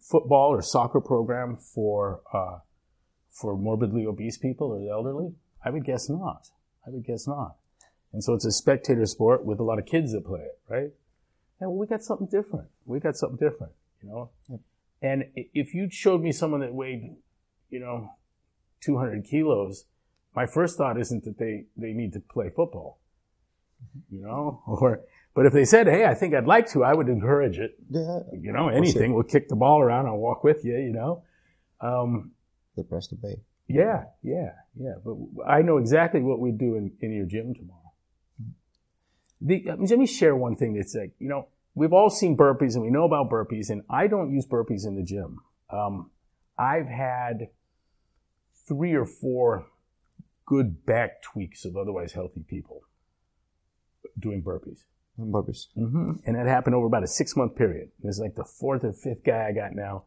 football 0.00 0.50
or 0.50 0.62
soccer 0.62 1.00
program 1.00 1.56
for 1.56 2.20
uh, 2.32 2.58
for 3.30 3.56
morbidly 3.56 4.06
obese 4.06 4.38
people 4.38 4.68
or 4.68 4.78
the 4.78 4.90
elderly? 4.90 5.34
I 5.64 5.70
would 5.70 5.84
guess 5.84 6.08
not. 6.08 6.48
I 6.86 6.90
would 6.90 7.04
guess 7.04 7.26
not. 7.26 7.56
And 8.12 8.22
so 8.22 8.34
it's 8.34 8.44
a 8.44 8.52
spectator 8.52 9.06
sport 9.06 9.44
with 9.44 9.58
a 9.58 9.64
lot 9.64 9.78
of 9.78 9.86
kids 9.86 10.12
that 10.12 10.24
play 10.24 10.40
it, 10.40 10.60
right? 10.68 10.90
And 11.60 11.72
we 11.72 11.86
got 11.86 12.02
something 12.02 12.28
different. 12.28 12.68
We 12.84 13.00
got 13.00 13.16
something 13.16 13.38
different, 13.38 13.72
you 14.02 14.08
know. 14.08 14.30
And 15.02 15.24
if 15.34 15.74
you 15.74 15.88
showed 15.90 16.22
me 16.22 16.30
someone 16.32 16.60
that 16.60 16.72
weighed, 16.72 17.16
you 17.70 17.80
know, 17.80 18.10
200 18.84 19.24
kilos, 19.24 19.84
my 20.34 20.46
first 20.46 20.76
thought 20.76 20.98
isn't 21.00 21.24
that 21.24 21.38
they, 21.38 21.64
they 21.76 21.92
need 21.92 22.12
to 22.12 22.20
play 22.20 22.50
football, 22.50 22.98
you 24.10 24.20
know, 24.20 24.62
or, 24.66 25.00
but 25.34 25.46
if 25.46 25.52
they 25.52 25.64
said, 25.64 25.86
Hey, 25.86 26.04
I 26.04 26.14
think 26.14 26.34
I'd 26.34 26.46
like 26.46 26.68
to, 26.70 26.84
I 26.84 26.94
would 26.94 27.08
encourage 27.08 27.58
it. 27.58 27.76
Yeah. 27.90 28.20
You 28.32 28.52
know, 28.52 28.68
anything. 28.68 29.14
We'll 29.14 29.24
kick 29.24 29.48
the 29.48 29.56
ball 29.56 29.80
around. 29.80 30.06
I'll 30.06 30.16
walk 30.16 30.44
with 30.44 30.64
you, 30.64 30.76
you 30.76 30.92
know. 30.92 31.22
Um, 31.80 32.32
the 32.76 32.84
press 32.84 33.08
to 33.08 33.16
pay. 33.16 33.40
Yeah, 33.66 34.04
yeah, 34.22 34.52
yeah. 34.78 34.94
But 35.04 35.16
I 35.46 35.62
know 35.62 35.78
exactly 35.78 36.20
what 36.20 36.38
we 36.38 36.52
do 36.52 36.76
in, 36.76 36.92
in 37.00 37.12
your 37.12 37.26
gym 37.26 37.54
tomorrow. 37.54 37.80
The, 39.40 39.64
let 39.66 39.98
me 39.98 40.06
share 40.06 40.36
one 40.36 40.56
thing 40.56 40.74
that's 40.74 40.94
like, 40.94 41.12
you 41.18 41.28
know, 41.28 41.48
we've 41.74 41.92
all 41.92 42.10
seen 42.10 42.36
burpees 42.36 42.74
and 42.74 42.82
we 42.82 42.90
know 42.90 43.04
about 43.04 43.28
burpees 43.30 43.70
and 43.70 43.82
I 43.90 44.06
don't 44.06 44.32
use 44.32 44.46
burpees 44.46 44.86
in 44.86 44.96
the 44.96 45.02
gym. 45.02 45.40
Um, 45.70 46.10
I've 46.58 46.86
had 46.86 47.48
three 48.66 48.94
or 48.94 49.06
four 49.06 49.66
good 50.46 50.84
back 50.84 51.22
tweaks 51.22 51.64
of 51.64 51.76
otherwise 51.76 52.12
healthy 52.12 52.44
people 52.48 52.82
doing 54.18 54.42
burpees. 54.42 54.84
Burpees. 55.18 55.66
Mm-hmm. 55.76 56.12
And 56.26 56.36
that 56.36 56.46
happened 56.46 56.74
over 56.74 56.86
about 56.86 57.04
a 57.04 57.08
six 57.08 57.36
month 57.36 57.56
period. 57.56 57.90
It's 58.02 58.18
like 58.18 58.34
the 58.34 58.44
fourth 58.44 58.84
or 58.84 58.92
fifth 58.92 59.24
guy 59.24 59.46
I 59.48 59.52
got 59.52 59.74
now 59.74 60.04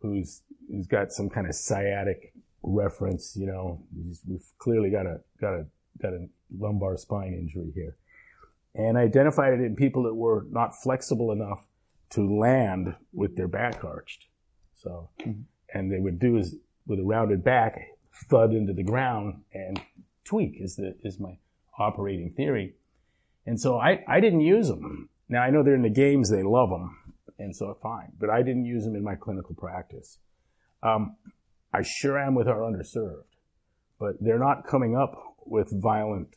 who's 0.00 0.42
who's 0.70 0.86
got 0.86 1.12
some 1.12 1.28
kind 1.28 1.46
of 1.46 1.54
sciatic 1.54 2.32
reference. 2.62 3.36
You 3.36 3.46
know, 3.46 3.82
we've 4.26 4.44
clearly 4.58 4.90
got 4.90 5.06
a 5.06 5.20
got 5.40 5.54
a 5.54 5.66
got 6.00 6.12
a 6.12 6.26
lumbar 6.58 6.96
spine 6.96 7.34
injury 7.34 7.72
here, 7.74 7.96
and 8.74 8.98
I 8.98 9.02
identified 9.02 9.54
it 9.54 9.60
in 9.60 9.76
people 9.76 10.02
that 10.04 10.14
were 10.14 10.46
not 10.50 10.80
flexible 10.82 11.32
enough 11.32 11.66
to 12.10 12.38
land 12.38 12.94
with 13.12 13.36
their 13.36 13.48
back 13.48 13.84
arched. 13.84 14.26
So, 14.74 15.10
mm-hmm. 15.20 15.42
and 15.74 15.92
they 15.92 16.00
would 16.00 16.18
do 16.18 16.36
is 16.36 16.56
with 16.86 16.98
a 16.98 17.04
rounded 17.04 17.44
back, 17.44 17.78
thud 18.12 18.52
into 18.52 18.72
the 18.72 18.82
ground 18.82 19.42
and 19.52 19.80
tweak 20.24 20.56
is 20.60 20.76
the 20.76 20.96
is 21.02 21.18
my 21.18 21.38
operating 21.78 22.30
theory. 22.30 22.74
And 23.46 23.58
so 23.58 23.78
I, 23.78 24.04
I 24.06 24.20
didn't 24.20 24.42
use 24.42 24.68
them. 24.68 25.08
Now 25.28 25.42
I 25.42 25.50
know 25.50 25.62
they're 25.62 25.74
in 25.74 25.82
the 25.82 25.90
games, 25.90 26.30
they 26.30 26.42
love 26.42 26.70
them, 26.70 26.96
and 27.38 27.56
so 27.56 27.76
fine. 27.82 28.12
But 28.18 28.30
I 28.30 28.42
didn't 28.42 28.66
use 28.66 28.84
them 28.84 28.94
in 28.94 29.02
my 29.02 29.14
clinical 29.14 29.54
practice. 29.54 30.18
Um, 30.82 31.16
I 31.72 31.82
sure 31.82 32.18
am 32.18 32.34
with 32.34 32.48
our 32.48 32.60
underserved, 32.60 33.30
but 33.98 34.14
they're 34.20 34.38
not 34.38 34.66
coming 34.66 34.96
up 34.96 35.36
with 35.46 35.70
violent 35.80 36.36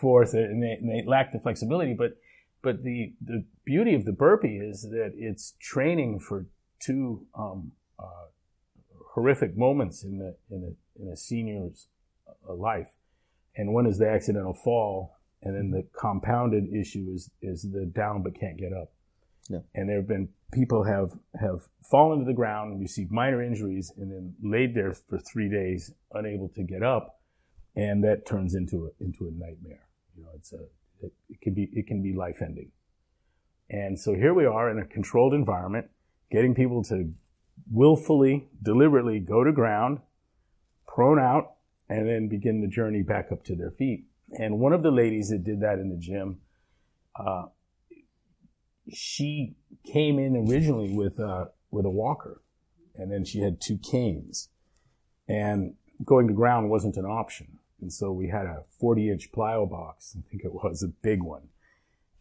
force, 0.00 0.32
and 0.34 0.62
they, 0.62 0.72
and 0.72 0.88
they 0.88 1.06
lack 1.06 1.32
the 1.32 1.38
flexibility. 1.38 1.94
But 1.94 2.16
but 2.62 2.82
the 2.82 3.14
the 3.24 3.44
beauty 3.64 3.94
of 3.94 4.04
the 4.04 4.12
burpee 4.12 4.58
is 4.58 4.88
that 4.90 5.12
it's 5.14 5.54
training 5.60 6.20
for 6.20 6.46
two 6.80 7.26
um, 7.34 7.72
uh, 7.98 8.26
horrific 9.14 9.56
moments 9.56 10.04
in 10.04 10.18
the 10.18 10.36
in 10.50 10.62
a 10.64 11.02
in 11.02 11.08
a 11.08 11.16
senior's 11.16 11.88
uh, 12.28 12.54
life, 12.54 12.90
and 13.56 13.72
one 13.72 13.86
is 13.86 13.98
the 13.98 14.08
accidental 14.08 14.54
fall, 14.54 15.16
and 15.42 15.56
then 15.56 15.70
the 15.70 15.86
compounded 15.98 16.64
issue 16.72 17.10
is 17.14 17.30
is 17.42 17.62
the 17.62 17.86
down 17.86 18.22
but 18.22 18.38
can't 18.38 18.58
get 18.58 18.72
up. 18.72 18.92
Yeah. 19.48 19.60
And 19.74 19.88
there 19.88 19.96
have 19.96 20.08
been 20.08 20.28
people 20.52 20.84
have 20.84 21.12
have 21.40 21.68
fallen 21.90 22.20
to 22.20 22.24
the 22.24 22.34
ground, 22.34 22.72
and 22.72 22.80
received 22.80 23.10
minor 23.10 23.42
injuries, 23.42 23.92
and 23.96 24.10
then 24.10 24.34
laid 24.42 24.74
there 24.74 24.92
for 24.92 25.18
three 25.18 25.48
days 25.48 25.92
unable 26.12 26.48
to 26.50 26.62
get 26.62 26.82
up, 26.82 27.20
and 27.74 28.04
that 28.04 28.26
turns 28.26 28.54
into 28.54 28.86
a 28.86 29.04
into 29.04 29.26
a 29.26 29.30
nightmare. 29.30 29.88
You 30.16 30.24
know, 30.24 30.30
it's 30.34 30.52
a 30.52 30.64
it, 31.00 31.12
it 31.30 31.40
can 31.40 31.54
be 31.54 31.70
it 31.72 31.86
can 31.86 32.02
be 32.02 32.12
life 32.12 32.42
ending. 32.42 32.72
And 33.70 33.98
so 33.98 34.14
here 34.14 34.32
we 34.32 34.46
are 34.46 34.70
in 34.70 34.78
a 34.78 34.86
controlled 34.86 35.34
environment, 35.34 35.88
getting 36.30 36.54
people 36.54 36.82
to 36.84 37.12
willfully, 37.70 38.48
deliberately 38.62 39.20
go 39.20 39.44
to 39.44 39.52
ground, 39.52 40.00
prone 40.86 41.18
out, 41.18 41.54
and 41.88 42.08
then 42.08 42.28
begin 42.28 42.60
the 42.60 42.66
journey 42.66 43.02
back 43.02 43.32
up 43.32 43.44
to 43.44 43.56
their 43.56 43.70
feet. 43.70 44.04
And 44.38 44.58
one 44.58 44.72
of 44.72 44.82
the 44.82 44.90
ladies 44.90 45.30
that 45.30 45.44
did 45.44 45.60
that 45.60 45.78
in 45.78 45.88
the 45.88 45.96
gym, 45.96 46.40
uh, 47.16 47.46
she 48.92 49.54
came 49.84 50.18
in 50.18 50.36
originally 50.48 50.92
with 50.94 51.18
a, 51.18 51.50
with 51.70 51.84
a 51.84 51.90
walker, 51.90 52.42
and 52.94 53.10
then 53.10 53.24
she 53.24 53.40
had 53.40 53.60
two 53.60 53.78
canes, 53.78 54.48
and 55.26 55.74
going 56.04 56.26
to 56.28 56.34
ground 56.34 56.70
wasn't 56.70 56.96
an 56.96 57.04
option. 57.04 57.58
And 57.80 57.92
so 57.92 58.12
we 58.12 58.28
had 58.28 58.46
a 58.46 58.62
40 58.80 59.10
inch 59.10 59.32
plyo 59.32 59.68
box. 59.68 60.16
I 60.18 60.22
think 60.28 60.44
it 60.44 60.52
was 60.52 60.82
a 60.82 60.88
big 60.88 61.22
one. 61.22 61.48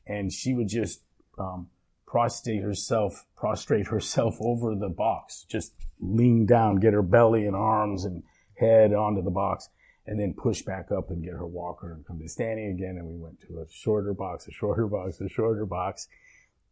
And 0.05 0.31
she 0.31 0.53
would 0.53 0.67
just, 0.67 1.01
um, 1.37 1.69
prostrate 2.07 2.63
herself, 2.63 3.25
prostrate 3.35 3.87
herself 3.87 4.37
over 4.41 4.73
the 4.73 4.89
box, 4.89 5.45
just 5.47 5.73
lean 5.99 6.45
down, 6.45 6.77
get 6.77 6.93
her 6.93 7.03
belly 7.03 7.45
and 7.45 7.55
arms 7.55 8.05
and 8.05 8.23
head 8.55 8.93
onto 8.93 9.21
the 9.21 9.29
box 9.29 9.69
and 10.07 10.17
then 10.17 10.33
push 10.33 10.61
back 10.61 10.89
up 10.91 11.09
and 11.09 11.23
get 11.23 11.33
her 11.33 11.45
walker 11.45 11.91
and 11.91 12.07
come 12.07 12.17
to 12.19 12.29
standing 12.29 12.71
again. 12.71 12.95
And 12.97 13.05
we 13.05 13.17
went 13.17 13.41
to 13.41 13.59
a 13.59 13.65
shorter 13.69 14.13
box, 14.13 14.47
a 14.47 14.51
shorter 14.51 14.87
box, 14.87 15.19
a 15.19 15.27
shorter 15.27 15.65
box. 15.65 16.07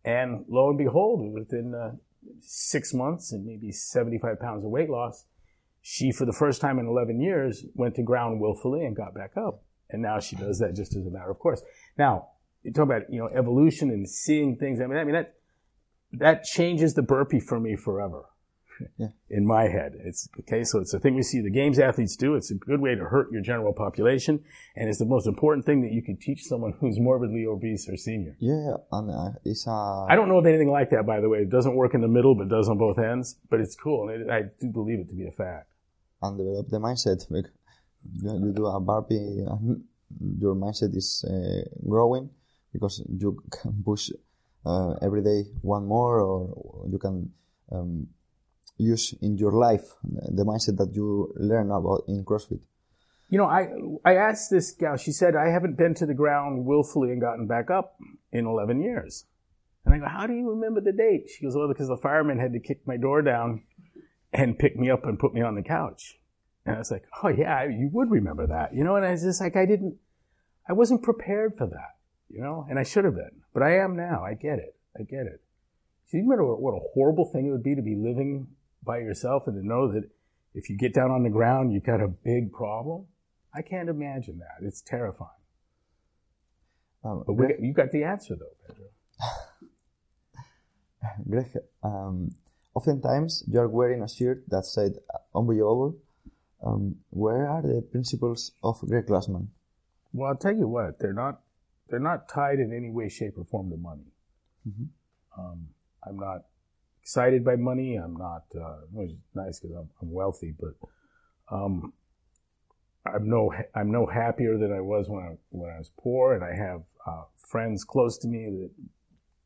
And 0.06 0.46
lo 0.48 0.70
and 0.70 0.78
behold, 0.78 1.34
within 1.34 1.76
uh, 1.76 1.92
six 2.40 2.94
months 2.94 3.32
and 3.34 3.46
maybe 3.46 3.72
75 3.72 4.40
pounds 4.40 4.64
of 4.64 4.72
weight 4.72 4.90
loss, 4.90 5.26
she, 5.82 6.12
for 6.12 6.26
the 6.26 6.34
first 6.34 6.62
time 6.62 6.80
in 6.80 6.88
11 6.88 7.20
years, 7.20 7.66
went 7.76 7.96
to 7.96 8.04
ground 8.04 8.40
willfully 8.40 8.86
and 8.86 8.96
got 8.96 9.14
back 9.14 9.36
up. 9.36 9.64
And 9.90 10.02
now 10.02 10.20
she 10.20 10.36
does 10.36 10.60
that 10.60 10.76
just 10.76 10.96
as 10.96 11.06
a 11.06 11.12
matter 11.12 11.30
of 11.30 11.38
course. 11.38 11.62
Now, 11.98 12.30
you 12.66 12.74
talk 12.74 12.86
about, 12.86 13.04
you 13.10 13.20
know, 13.20 13.30
evolution 13.34 13.92
and 13.92 14.10
seeing 14.10 14.58
things. 14.58 14.82
I 14.82 14.88
mean, 14.88 14.98
I 14.98 15.04
mean, 15.04 15.14
that, 15.14 15.36
that 16.14 16.44
changes 16.44 16.96
the 16.96 17.04
burpee 17.04 17.40
for 17.40 17.60
me 17.60 17.76
forever 17.76 18.26
yeah. 18.98 19.10
in 19.30 19.46
my 19.46 19.64
head. 19.64 19.94
It's 20.04 20.28
okay. 20.40 20.64
So 20.64 20.80
it's 20.80 20.94
a 20.94 21.00
thing 21.00 21.16
we 21.16 21.22
see 21.22 21.42
the 21.42 21.52
games 21.52 21.78
athletes 21.78 22.16
do. 22.16 22.34
It's 22.34 22.50
a 22.50 22.56
good 22.56 22.82
way 22.82 22.96
to 22.96 23.06
hurt 23.06 23.32
your 23.32 23.44
general 23.44 23.72
population, 23.72 24.44
and 24.76 24.90
it's 24.90 24.98
the 24.98 25.06
most 25.06 25.28
important 25.28 25.66
thing 25.66 25.84
that 25.84 25.92
you 25.92 26.02
can 26.02 26.18
teach 26.18 26.44
someone 26.44 26.74
who's 26.80 27.00
morbidly 27.00 27.46
obese 27.46 27.88
or 27.88 27.98
senior. 27.98 28.36
Yeah, 28.40 28.78
and 28.92 29.12
uh, 29.12 29.38
it's 29.44 29.68
uh, 29.68 30.06
I 30.06 30.16
don't 30.16 30.28
know 30.28 30.40
of 30.40 30.46
anything 30.48 30.72
like 30.72 30.90
that, 30.90 31.06
by 31.06 31.22
the 31.22 31.30
way. 31.30 31.40
It 31.40 31.50
doesn't 31.50 31.76
work 31.76 31.94
in 31.94 32.02
the 32.02 32.08
middle, 32.08 32.34
but 32.34 32.50
does 32.50 32.68
on 32.68 32.80
both 32.80 32.98
ends. 32.98 33.38
But 33.50 33.60
it's 33.60 33.76
cool, 33.76 34.10
and 34.10 34.24
it, 34.24 34.30
I 34.32 34.44
do 34.60 34.70
believe 34.72 35.00
it 35.00 35.10
to 35.10 35.16
be 35.16 35.28
a 35.28 35.32
fact. 35.32 35.68
And 36.22 36.38
develop 36.38 36.70
the 36.70 36.80
mindset. 36.80 37.30
You 37.30 38.54
do 38.56 38.66
a 38.66 38.80
burpee, 38.80 39.46
your 40.40 40.56
mindset 40.56 40.96
is 40.96 41.26
uh, 41.28 41.68
growing 41.88 42.30
because 42.76 43.02
you 43.08 43.42
can 43.52 43.82
push 43.90 44.12
uh, 44.66 44.94
every 45.02 45.24
day 45.24 45.50
one 45.62 45.86
more, 45.88 46.20
or 46.20 46.88
you 46.92 46.98
can 46.98 47.32
um, 47.72 48.08
use 48.78 49.14
in 49.22 49.38
your 49.38 49.52
life 49.52 49.96
the 50.04 50.44
mindset 50.44 50.78
that 50.78 50.94
you 50.94 51.34
learn 51.38 51.72
about 51.72 52.04
in 52.08 52.24
CrossFit? 52.26 52.60
You 53.30 53.40
know, 53.40 53.46
I 53.46 53.62
I 54.04 54.16
asked 54.16 54.52
this 54.52 54.72
gal. 54.72 54.98
She 54.98 55.12
said, 55.12 55.36
"I 55.36 55.50
haven't 55.50 55.78
been 55.78 55.96
to 55.96 56.06
the 56.06 56.14
ground 56.14 56.66
willfully 56.66 57.12
and 57.12 57.20
gotten 57.20 57.48
back 57.48 57.72
up 57.72 57.98
in 58.32 58.46
11 58.46 58.82
years." 58.82 59.26
And 59.84 59.96
I 59.96 60.00
go, 60.00 60.08
"How 60.08 60.28
do 60.28 60.34
you 60.34 60.50
remember 60.50 60.82
the 60.82 60.92
date?" 60.92 61.30
She 61.30 61.44
goes, 61.44 61.56
"Well, 61.56 61.68
because 61.68 61.88
the 61.88 61.98
fireman 61.98 62.40
had 62.40 62.54
to 62.54 62.60
kick 62.60 62.86
my 62.86 62.98
door 62.98 63.22
down 63.22 63.64
and 64.32 64.60
pick 64.60 64.78
me 64.78 64.92
up 64.92 65.06
and 65.06 65.18
put 65.18 65.34
me 65.34 65.42
on 65.42 65.56
the 65.56 65.64
couch." 65.64 66.20
And 66.66 66.76
I 66.76 66.80
was 66.80 66.92
like, 66.92 67.06
"Oh 67.24 67.30
yeah, 67.30 67.64
you 67.64 67.90
would 67.94 68.12
remember 68.12 68.46
that, 68.48 68.76
you 68.76 68.84
know." 68.84 68.96
And 68.96 69.06
I 69.06 69.12
was 69.12 69.24
just 69.24 69.42
like, 69.42 69.56
I 69.56 69.66
didn't, 69.66 69.96
I 70.70 70.74
wasn't 70.74 71.02
prepared 71.02 71.58
for 71.58 71.68
that, 71.68 71.95
you 72.30 72.42
know, 72.42 72.66
and 72.70 72.80
I 72.80 72.84
should 72.84 73.06
have 73.06 73.16
been, 73.16 73.42
but 73.54 73.64
I 73.64 73.78
am 73.78 73.96
now. 73.96 74.24
I 74.24 74.34
get 74.34 74.60
it. 74.60 74.76
I 74.98 75.04
get 75.04 75.26
it. 75.26 75.42
So 76.08 76.18
you 76.18 76.24
remember 76.24 76.56
what 76.56 76.74
a 76.74 76.80
horrible 76.94 77.26
thing 77.26 77.48
it 77.48 77.52
would 77.52 77.64
be 77.64 77.76
to 77.76 77.82
be 77.82 77.96
living 77.96 78.48
by 78.84 79.00
yourself 79.00 79.48
and 79.48 79.56
to 79.56 79.68
know 79.68 79.92
that 79.92 80.10
if 80.54 80.70
you 80.70 80.78
get 80.78 80.94
down 80.94 81.12
on 81.12 81.24
the 81.24 81.30
ground, 81.30 81.74
you've 81.74 81.84
got 81.84 82.02
a 82.02 82.08
big 82.08 82.54
problem. 82.54 83.06
I 83.54 83.62
can't 83.62 83.90
imagine 83.90 84.40
that. 84.40 84.66
It's 84.66 84.82
terrifying. 84.82 85.30
Um, 87.04 87.24
but 87.26 87.34
Greg, 87.34 87.56
you 87.60 87.74
got 87.74 87.92
the 87.92 88.04
answer 88.04 88.36
though, 88.36 88.56
Pedro. 88.68 88.86
Greg, 91.30 91.58
um, 91.84 92.32
oftentimes 92.74 93.44
you 93.48 93.60
are 93.60 93.68
wearing 93.68 94.02
a 94.02 94.10
shirt 94.10 94.44
that 94.50 94.66
said 94.66 94.98
unbelievable. 95.34 95.96
Um, 96.66 96.96
where 97.12 97.48
are 97.48 97.62
the 97.62 97.82
principles 97.92 98.52
of 98.64 98.80
Greg 98.82 99.06
Glassman? 99.08 99.48
Well, 100.14 100.30
I'll 100.30 100.36
tell 100.36 100.56
you 100.56 100.68
what, 100.68 101.00
they're 101.00 101.14
not 101.14 101.42
they're 101.90 102.00
not 102.00 102.28
tied 102.28 102.60
in 102.60 102.74
any 102.74 102.90
way, 102.90 103.10
shape, 103.10 103.34
or 103.38 103.46
form 103.46 103.70
to 103.70 103.78
money. 103.78 104.12
Mm-hmm. 104.68 105.40
Um, 105.40 105.68
I'm 106.08 106.18
not 106.18 106.46
excited 107.02 107.44
by 107.44 107.56
money. 107.56 107.96
I'm 107.96 108.16
not. 108.16 108.44
Uh, 108.56 108.78
it's 108.98 109.14
nice 109.36 109.60
because 109.60 109.76
I'm, 109.76 109.90
I'm, 110.02 110.12
wealthy, 110.12 110.54
but 110.60 110.74
um, 111.56 111.94
I'm 113.06 113.30
no 113.30 113.54
I'm 113.76 113.92
no 113.92 114.06
happier 114.08 114.58
than 114.58 114.74
I 114.74 114.82
was 114.82 115.08
when 115.08 115.24
I 115.24 115.36
when 115.50 115.70
I 115.70 115.78
was 115.78 115.92
poor, 116.00 116.34
and 116.34 116.44
I 116.44 116.56
have 116.56 116.84
uh, 117.06 117.24
friends 117.38 117.84
close 117.84 118.18
to 118.20 118.28
me 118.28 118.46
that 118.46 118.72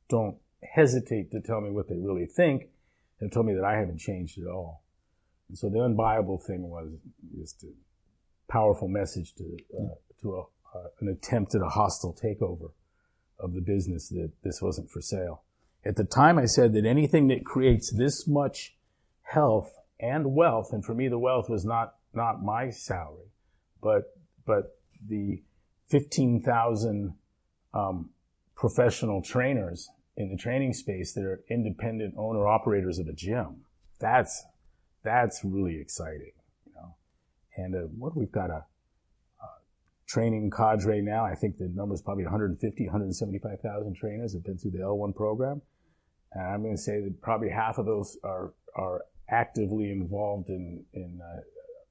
don't 0.09 0.37
hesitate 0.63 1.31
to 1.31 1.41
tell 1.41 1.61
me 1.61 1.71
what 1.71 1.89
they 1.89 1.97
really 1.97 2.25
think, 2.25 2.69
and 3.19 3.31
told 3.31 3.45
me 3.45 3.53
that 3.55 3.65
I 3.65 3.77
haven't 3.77 3.99
changed 3.99 4.39
at 4.39 4.47
all. 4.47 4.83
And 5.49 5.57
so 5.57 5.69
the 5.69 5.79
unbuyable 5.79 6.41
thing 6.45 6.69
was 6.69 6.91
just 7.37 7.63
a 7.63 7.73
powerful 8.51 8.87
message 8.87 9.33
to 9.35 9.57
uh, 9.77 9.95
to 10.21 10.35
a, 10.35 10.43
uh, 10.73 10.87
an 10.99 11.07
attempt 11.07 11.55
at 11.55 11.61
a 11.61 11.69
hostile 11.69 12.13
takeover 12.13 12.71
of 13.39 13.53
the 13.53 13.61
business 13.61 14.09
that 14.09 14.31
this 14.43 14.61
wasn't 14.61 14.89
for 14.89 15.01
sale. 15.01 15.43
At 15.85 15.95
the 15.95 16.03
time, 16.03 16.37
I 16.37 16.45
said 16.45 16.73
that 16.73 16.85
anything 16.85 17.27
that 17.29 17.45
creates 17.45 17.91
this 17.91 18.27
much 18.27 18.75
health 19.23 19.73
and 19.99 20.33
wealth, 20.33 20.73
and 20.73 20.83
for 20.83 20.93
me, 20.93 21.07
the 21.07 21.19
wealth 21.19 21.49
was 21.49 21.65
not, 21.65 21.95
not 22.13 22.43
my 22.43 22.69
salary, 22.69 23.31
but, 23.81 24.17
but 24.45 24.77
the 25.07 25.41
15,000 25.87 27.13
um, 27.73 28.09
professional 28.55 29.21
trainers 29.21 29.89
in 30.17 30.29
the 30.29 30.37
training 30.37 30.73
space 30.73 31.13
that 31.13 31.23
are 31.23 31.41
independent 31.49 32.13
owner 32.17 32.45
operators 32.45 32.99
of 32.99 33.07
a 33.07 33.13
gym. 33.13 33.61
That's, 33.99 34.43
that's 35.03 35.41
really 35.43 35.79
exciting, 35.79 36.33
you 36.65 36.73
know. 36.75 36.95
And 37.55 37.75
uh, 37.75 37.87
what 37.97 38.17
we've 38.17 38.31
got 38.31 38.49
a, 38.49 38.65
training 40.09 40.51
cadre 40.51 41.01
now. 41.01 41.23
I 41.23 41.35
think 41.35 41.57
the 41.57 41.69
number 41.73 41.93
is 41.93 42.01
probably 42.01 42.25
150, 42.25 42.85
175,000 42.85 43.95
trainers 43.95 44.33
have 44.33 44.43
been 44.43 44.57
through 44.57 44.71
the 44.71 44.79
L1 44.79 45.15
program. 45.15 45.61
And 46.33 46.47
I'm 46.47 46.63
going 46.63 46.75
to 46.75 46.81
say 46.81 46.99
that 47.01 47.21
probably 47.21 47.49
half 47.49 47.77
of 47.77 47.85
those 47.85 48.17
are 48.23 48.53
are 48.75 49.03
actively 49.29 49.91
involved 49.91 50.49
in 50.49 50.83
in 50.93 51.19
uh, 51.23 51.41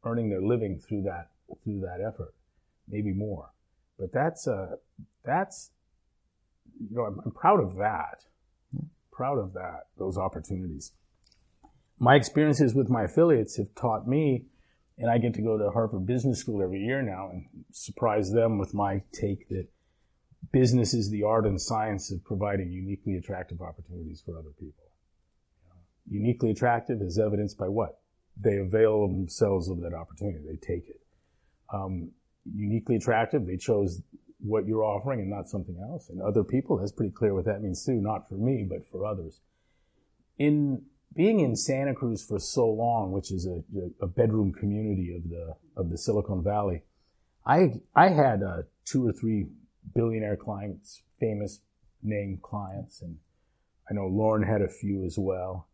earning 0.09 0.31
their 0.31 0.43
living 0.43 0.79
through 0.79 1.03
that 1.03 1.31
through 1.65 1.81
that 1.81 2.01
effort, 2.07 2.35
maybe 2.89 3.13
more. 3.13 3.51
But 3.99 4.13
that's 4.13 4.47
uh, 4.47 4.77
that's 5.25 5.71
you 6.79 6.97
know 6.97 7.03
I'm, 7.05 7.21
I'm 7.25 7.33
proud 7.33 7.61
of 7.61 7.77
that, 7.77 8.25
proud 9.13 9.39
of 9.39 9.55
that 9.55 9.87
those 9.99 10.17
opportunities. 10.19 10.93
my 11.99 12.15
experiences 12.15 12.75
with 12.75 12.89
my 12.89 13.05
affiliates 13.05 13.57
have 13.57 13.75
taught 13.75 14.07
me, 14.07 14.45
and 14.99 15.11
I 15.11 15.19
get 15.19 15.35
to 15.35 15.43
go 15.43 15.57
to 15.57 15.71
Harvard 15.71 16.07
Business 16.07 16.41
School 16.41 16.63
every 16.63 16.81
year 16.81 17.03
now 17.03 17.31
and 17.31 17.47
surprise 17.71 18.33
them 18.33 18.59
with 18.59 18.75
my 18.75 19.03
take 19.13 19.49
that 19.49 19.69
business 20.53 20.95
is 20.95 21.11
the 21.11 21.23
art 21.23 21.47
and 21.47 21.61
science 21.61 22.11
of 22.11 22.25
providing 22.25 22.73
uniquely 22.73 23.17
attractive 23.17 23.61
opportunities 23.61 24.23
for 24.25 24.37
other 24.39 24.53
people. 24.59 24.85
Uniquely 26.11 26.51
attractive 26.51 27.01
is 27.03 27.19
evidenced 27.19 27.59
by 27.59 27.69
what? 27.69 28.01
They 28.41 28.57
avail 28.57 29.07
themselves 29.09 29.69
of 29.69 29.81
that 29.83 29.95
opportunity. 29.95 30.45
They 30.47 30.57
take 30.57 30.89
it. 30.89 31.01
Um, 31.73 32.11
uniquely 32.45 32.97
attractive, 32.97 33.47
they 33.47 33.57
chose 33.57 34.01
what 34.41 34.67
you're 34.67 34.85
offering 34.85 35.21
and 35.21 35.31
not 35.31 35.49
something 35.49 35.77
else. 35.81 36.09
And 36.09 36.23
other 36.23 36.45
people, 36.45 36.79
that's 36.79 36.93
pretty 36.93 37.13
clear 37.13 37.35
what 37.35 37.45
that 37.45 37.63
means 37.63 37.85
too, 37.85 38.01
not 38.01 38.29
for 38.29 38.37
me, 38.37 38.67
but 38.69 38.89
for 38.91 39.05
others. 39.05 39.41
In 40.39 40.83
being 41.15 41.41
in 41.41 41.57
Santa 41.57 41.95
Cruz 41.95 42.25
for 42.25 42.39
so 42.39 42.69
long, 42.69 43.13
which 43.13 43.33
is 43.33 43.47
a, 43.47 43.63
a 44.01 44.07
bedroom 44.07 44.53
community 44.53 45.17
of 45.17 45.29
the 45.29 45.55
of 45.77 45.91
the 45.91 45.99
Silicon 45.99 46.43
Valley, 46.43 46.83
I 47.47 47.81
I 47.95 48.11
had 48.11 48.43
uh, 48.43 48.63
two 48.85 49.07
or 49.07 49.13
three 49.13 49.49
billionaire 49.95 50.37
clients, 50.37 51.03
famous 51.19 51.61
name 52.03 52.39
clients, 52.43 53.03
and 53.03 53.17
I 53.91 53.95
know 53.95 54.07
Lauren 54.07 54.43
had 54.43 54.63
a 54.63 54.69
few 54.69 55.05
as 55.05 55.19
well. 55.19 55.69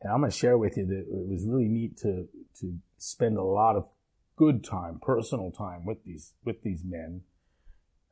And 0.00 0.12
I'm 0.12 0.20
going 0.20 0.30
to 0.30 0.36
share 0.36 0.56
with 0.56 0.78
you 0.78 0.86
that 0.86 1.00
it 1.00 1.28
was 1.28 1.44
really 1.44 1.68
neat 1.68 1.98
to 1.98 2.26
to 2.60 2.78
spend 2.96 3.36
a 3.36 3.42
lot 3.42 3.76
of 3.76 3.88
good 4.36 4.64
time, 4.64 4.98
personal 5.02 5.50
time 5.50 5.84
with 5.84 6.02
these 6.04 6.32
with 6.44 6.62
these 6.62 6.82
men 6.84 7.20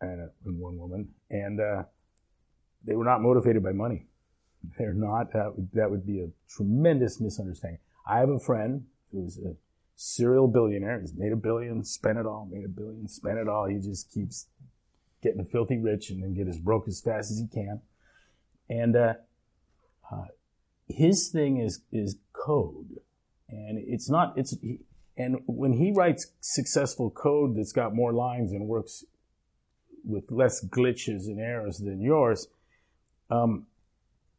and, 0.00 0.20
uh, 0.20 0.32
and 0.44 0.60
one 0.60 0.76
woman, 0.76 1.08
and 1.30 1.60
uh, 1.60 1.84
they 2.84 2.94
were 2.94 3.04
not 3.04 3.22
motivated 3.22 3.62
by 3.62 3.72
money. 3.72 4.07
They're 4.78 4.94
not. 4.94 5.32
That 5.32 5.56
would, 5.56 5.68
that 5.72 5.90
would 5.90 6.06
be 6.06 6.20
a 6.20 6.28
tremendous 6.48 7.20
misunderstanding. 7.20 7.80
I 8.06 8.18
have 8.18 8.30
a 8.30 8.38
friend 8.38 8.84
who's 9.12 9.38
a 9.38 9.54
serial 9.96 10.48
billionaire. 10.48 11.00
He's 11.00 11.14
made 11.14 11.32
a 11.32 11.36
billion, 11.36 11.84
spent 11.84 12.18
it 12.18 12.26
all, 12.26 12.48
made 12.50 12.64
a 12.64 12.68
billion, 12.68 13.08
spent 13.08 13.38
it 13.38 13.48
all. 13.48 13.66
He 13.66 13.78
just 13.78 14.10
keeps 14.12 14.46
getting 15.22 15.44
filthy 15.44 15.78
rich 15.78 16.10
and 16.10 16.22
then 16.22 16.34
get 16.34 16.48
as 16.48 16.58
broke 16.58 16.88
as 16.88 17.00
fast 17.00 17.30
as 17.30 17.38
he 17.38 17.46
can. 17.46 17.80
And 18.68 18.96
uh, 18.96 19.14
uh, 20.10 20.26
his 20.86 21.28
thing 21.28 21.58
is 21.58 21.80
is 21.90 22.16
code, 22.32 23.00
and 23.48 23.78
it's 23.78 24.08
not. 24.10 24.34
It's 24.36 24.54
and 25.16 25.38
when 25.46 25.72
he 25.72 25.90
writes 25.90 26.32
successful 26.40 27.10
code 27.10 27.56
that's 27.56 27.72
got 27.72 27.94
more 27.94 28.12
lines 28.12 28.52
and 28.52 28.66
works 28.68 29.04
with 30.04 30.30
less 30.30 30.64
glitches 30.64 31.26
and 31.26 31.40
errors 31.40 31.78
than 31.78 32.00
yours, 32.00 32.46
um, 33.30 33.66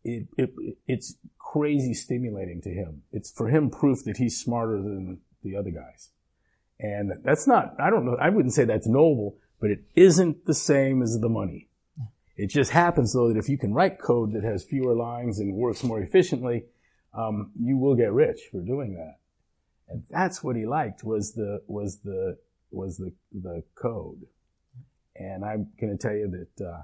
it, 0.03 0.27
it, 0.37 0.53
it's 0.87 1.15
crazy 1.37 1.93
stimulating 1.93 2.61
to 2.61 2.69
him. 2.69 3.03
It's 3.11 3.31
for 3.31 3.49
him 3.49 3.69
proof 3.69 4.03
that 4.05 4.17
he's 4.17 4.39
smarter 4.39 4.77
than 4.81 5.19
the 5.43 5.55
other 5.55 5.71
guys. 5.71 6.09
And 6.79 7.11
that's 7.23 7.47
not, 7.47 7.75
I 7.79 7.89
don't 7.89 8.05
know, 8.05 8.17
I 8.19 8.29
wouldn't 8.29 8.53
say 8.53 8.65
that's 8.65 8.87
noble, 8.87 9.37
but 9.59 9.69
it 9.69 9.83
isn't 9.95 10.45
the 10.45 10.53
same 10.53 11.01
as 11.01 11.19
the 11.19 11.29
money. 11.29 11.67
It 12.37 12.47
just 12.47 12.71
happens 12.71 13.13
though 13.13 13.27
that 13.33 13.37
if 13.37 13.49
you 13.49 13.57
can 13.57 13.73
write 13.73 13.99
code 13.99 14.33
that 14.33 14.43
has 14.43 14.63
fewer 14.63 14.93
lines 14.93 15.39
and 15.39 15.53
works 15.53 15.83
more 15.83 15.99
efficiently, 15.99 16.65
um, 17.13 17.51
you 17.59 17.77
will 17.77 17.95
get 17.95 18.13
rich 18.13 18.41
for 18.51 18.61
doing 18.61 18.95
that. 18.95 19.17
And 19.89 20.03
that's 20.09 20.43
what 20.43 20.55
he 20.55 20.65
liked 20.65 21.03
was 21.03 21.33
the, 21.33 21.61
was 21.67 21.99
the, 21.99 22.37
was 22.71 22.97
the, 22.97 23.11
the 23.33 23.63
code. 23.75 24.27
And 25.15 25.43
I'm 25.43 25.69
going 25.81 25.97
to 25.97 26.01
tell 26.01 26.15
you 26.15 26.45
that, 26.55 26.65
uh, 26.65 26.81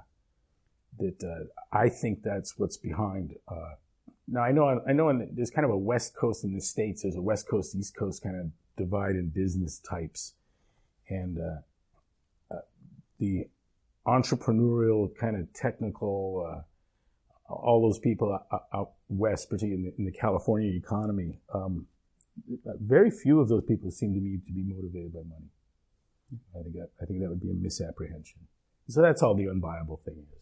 that 0.98 1.22
uh, 1.22 1.76
I 1.76 1.88
think 1.88 2.22
that's 2.22 2.58
what's 2.58 2.76
behind. 2.76 3.34
Uh, 3.48 3.74
now 4.28 4.42
I 4.42 4.52
know 4.52 4.80
I 4.86 4.92
know 4.92 5.16
the, 5.16 5.28
there's 5.32 5.50
kind 5.50 5.64
of 5.64 5.70
a 5.70 5.76
West 5.76 6.16
Coast 6.16 6.44
in 6.44 6.54
the 6.54 6.60
states. 6.60 7.02
There's 7.02 7.16
a 7.16 7.22
West 7.22 7.48
Coast 7.48 7.74
East 7.74 7.96
Coast 7.96 8.22
kind 8.22 8.36
of 8.36 8.46
divide 8.76 9.16
in 9.16 9.28
business 9.28 9.78
types, 9.78 10.34
and 11.08 11.38
uh, 11.38 12.54
uh 12.54 12.60
the 13.18 13.48
entrepreneurial 14.06 15.14
kind 15.16 15.36
of 15.36 15.52
technical. 15.52 16.48
Uh, 16.50 16.62
all 17.48 17.80
those 17.80 18.00
people 18.00 18.36
out, 18.74 18.90
west, 19.08 19.48
particularly 19.48 19.80
in 19.80 19.84
the, 19.84 19.94
in 19.98 20.04
the 20.04 20.10
California 20.10 20.72
economy, 20.72 21.38
um, 21.54 21.86
very 22.80 23.10
few 23.10 23.40
of 23.40 23.48
those 23.48 23.62
people 23.64 23.90
seem 23.90 24.14
to 24.14 24.20
me 24.20 24.38
to 24.44 24.52
be 24.52 24.62
motivated 24.62 25.12
by 25.12 25.20
money. 25.20 25.46
I 26.58 26.62
think 26.62 26.74
that, 26.74 26.90
I 27.00 27.04
think 27.04 27.20
that 27.20 27.28
would 27.28 27.40
be 27.40 27.50
a 27.50 27.54
misapprehension. 27.54 28.40
So 28.88 29.02
that's 29.02 29.22
all 29.22 29.34
the 29.34 29.44
unbuyable 29.44 30.02
thing 30.04 30.16
is. 30.18 30.38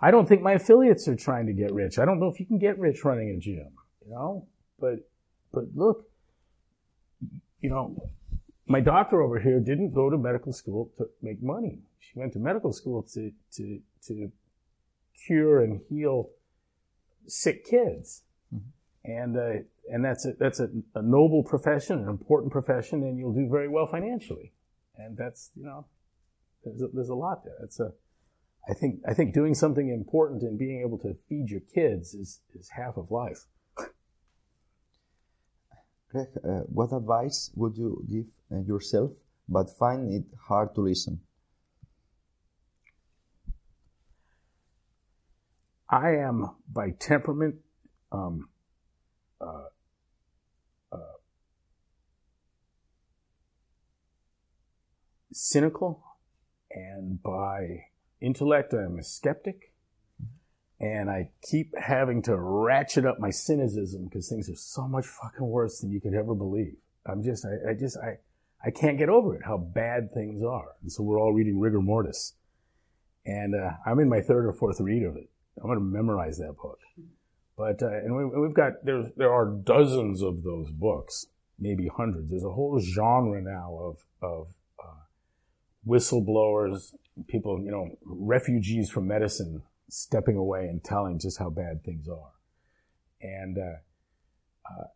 I 0.00 0.10
don't 0.10 0.28
think 0.28 0.42
my 0.42 0.52
affiliates 0.52 1.08
are 1.08 1.16
trying 1.16 1.46
to 1.46 1.52
get 1.52 1.72
rich. 1.72 1.98
I 1.98 2.04
don't 2.04 2.20
know 2.20 2.28
if 2.28 2.38
you 2.38 2.46
can 2.46 2.58
get 2.58 2.78
rich 2.78 3.04
running 3.04 3.30
a 3.30 3.38
gym, 3.38 3.70
you 4.04 4.10
know, 4.12 4.46
but, 4.78 5.08
but 5.52 5.64
look, 5.74 6.04
you 7.60 7.70
know, 7.70 8.10
my 8.66 8.80
doctor 8.80 9.22
over 9.22 9.38
here 9.38 9.60
didn't 9.60 9.94
go 9.94 10.10
to 10.10 10.18
medical 10.18 10.52
school 10.52 10.90
to 10.98 11.08
make 11.22 11.42
money. 11.42 11.78
She 12.00 12.18
went 12.18 12.32
to 12.34 12.38
medical 12.38 12.72
school 12.72 13.02
to, 13.14 13.32
to, 13.52 13.80
to 14.08 14.30
cure 15.26 15.62
and 15.62 15.80
heal 15.88 16.30
sick 17.26 17.64
kids. 17.64 18.22
Mm-hmm. 18.54 19.10
And, 19.10 19.36
uh, 19.36 19.62
and 19.90 20.04
that's 20.04 20.26
a, 20.26 20.32
that's 20.38 20.60
a, 20.60 20.68
a 20.94 21.02
noble 21.02 21.42
profession, 21.42 22.00
an 22.00 22.08
important 22.08 22.52
profession, 22.52 23.02
and 23.04 23.18
you'll 23.18 23.32
do 23.32 23.48
very 23.48 23.68
well 23.68 23.86
financially. 23.86 24.52
And 24.96 25.16
that's, 25.16 25.50
you 25.54 25.64
know, 25.64 25.86
there's 26.64 26.82
a, 26.82 26.88
there's 26.92 27.08
a 27.08 27.14
lot 27.14 27.44
there. 27.44 27.58
It's 27.62 27.78
a, 27.78 27.92
I 28.68 28.74
think 28.74 29.00
I 29.08 29.14
think 29.14 29.32
doing 29.32 29.54
something 29.54 29.88
important 29.90 30.42
and 30.42 30.58
being 30.58 30.80
able 30.80 30.98
to 30.98 31.14
feed 31.28 31.50
your 31.50 31.60
kids 31.60 32.14
is 32.14 32.40
is 32.54 32.70
half 32.70 32.96
of 32.96 33.10
life. 33.10 33.46
Greg, 36.10 36.28
uh, 36.44 36.60
what 36.66 36.92
advice 36.92 37.50
would 37.54 37.76
you 37.76 38.04
give 38.10 38.26
uh, 38.52 38.62
yourself, 38.62 39.12
but 39.48 39.70
find 39.70 40.12
it 40.12 40.24
hard 40.48 40.74
to 40.74 40.80
listen? 40.80 41.20
I 45.88 46.16
am 46.16 46.50
by 46.72 46.90
temperament 46.90 47.56
um, 48.10 48.48
uh, 49.40 49.68
uh 50.90 50.98
cynical, 55.32 56.02
and 56.72 57.22
by 57.22 57.84
intellect, 58.20 58.72
I'm 58.72 58.98
a 58.98 59.02
skeptic. 59.02 59.72
And 60.78 61.08
I 61.08 61.30
keep 61.42 61.72
having 61.78 62.20
to 62.22 62.36
ratchet 62.36 63.06
up 63.06 63.18
my 63.18 63.30
cynicism 63.30 64.04
because 64.04 64.28
things 64.28 64.50
are 64.50 64.56
so 64.56 64.86
much 64.86 65.06
fucking 65.06 65.46
worse 65.46 65.80
than 65.80 65.90
you 65.90 66.00
could 66.00 66.12
ever 66.12 66.34
believe. 66.34 66.76
I'm 67.06 67.22
just, 67.22 67.46
I, 67.46 67.70
I 67.70 67.74
just, 67.74 67.96
I, 67.96 68.18
I 68.64 68.70
can't 68.70 68.98
get 68.98 69.08
over 69.08 69.34
it, 69.34 69.42
how 69.44 69.56
bad 69.56 70.12
things 70.12 70.42
are. 70.42 70.72
And 70.82 70.92
so 70.92 71.02
we're 71.02 71.20
all 71.20 71.32
reading 71.32 71.58
Rigor 71.60 71.80
Mortis. 71.80 72.34
And 73.24 73.54
uh, 73.54 73.70
I'm 73.86 74.00
in 74.00 74.08
my 74.08 74.20
third 74.20 74.46
or 74.46 74.52
fourth 74.52 74.80
read 74.80 75.02
of 75.02 75.16
it. 75.16 75.30
I'm 75.58 75.66
going 75.66 75.78
to 75.78 75.84
memorize 75.84 76.36
that 76.38 76.56
book. 76.62 76.78
But, 77.56 77.82
uh, 77.82 77.88
and 77.88 78.14
we, 78.14 78.46
have 78.46 78.54
got, 78.54 78.84
there, 78.84 79.10
there 79.16 79.32
are 79.32 79.46
dozens 79.46 80.20
of 80.20 80.42
those 80.42 80.70
books, 80.70 81.26
maybe 81.58 81.88
hundreds. 81.88 82.28
There's 82.28 82.44
a 82.44 82.50
whole 82.50 82.78
genre 82.80 83.40
now 83.40 83.78
of, 83.80 84.04
of 84.20 84.48
uh, 84.78 85.04
whistleblowers 85.88 86.92
people, 87.28 87.60
you 87.64 87.70
know, 87.70 87.88
refugees 88.04 88.90
from 88.90 89.08
medicine 89.08 89.62
stepping 89.88 90.36
away 90.36 90.66
and 90.66 90.82
telling 90.82 91.18
just 91.18 91.38
how 91.38 91.50
bad 91.50 91.82
things 91.84 92.08
are. 92.08 92.32
And 93.20 93.56
uh, 93.58 94.70
uh, 94.70 94.86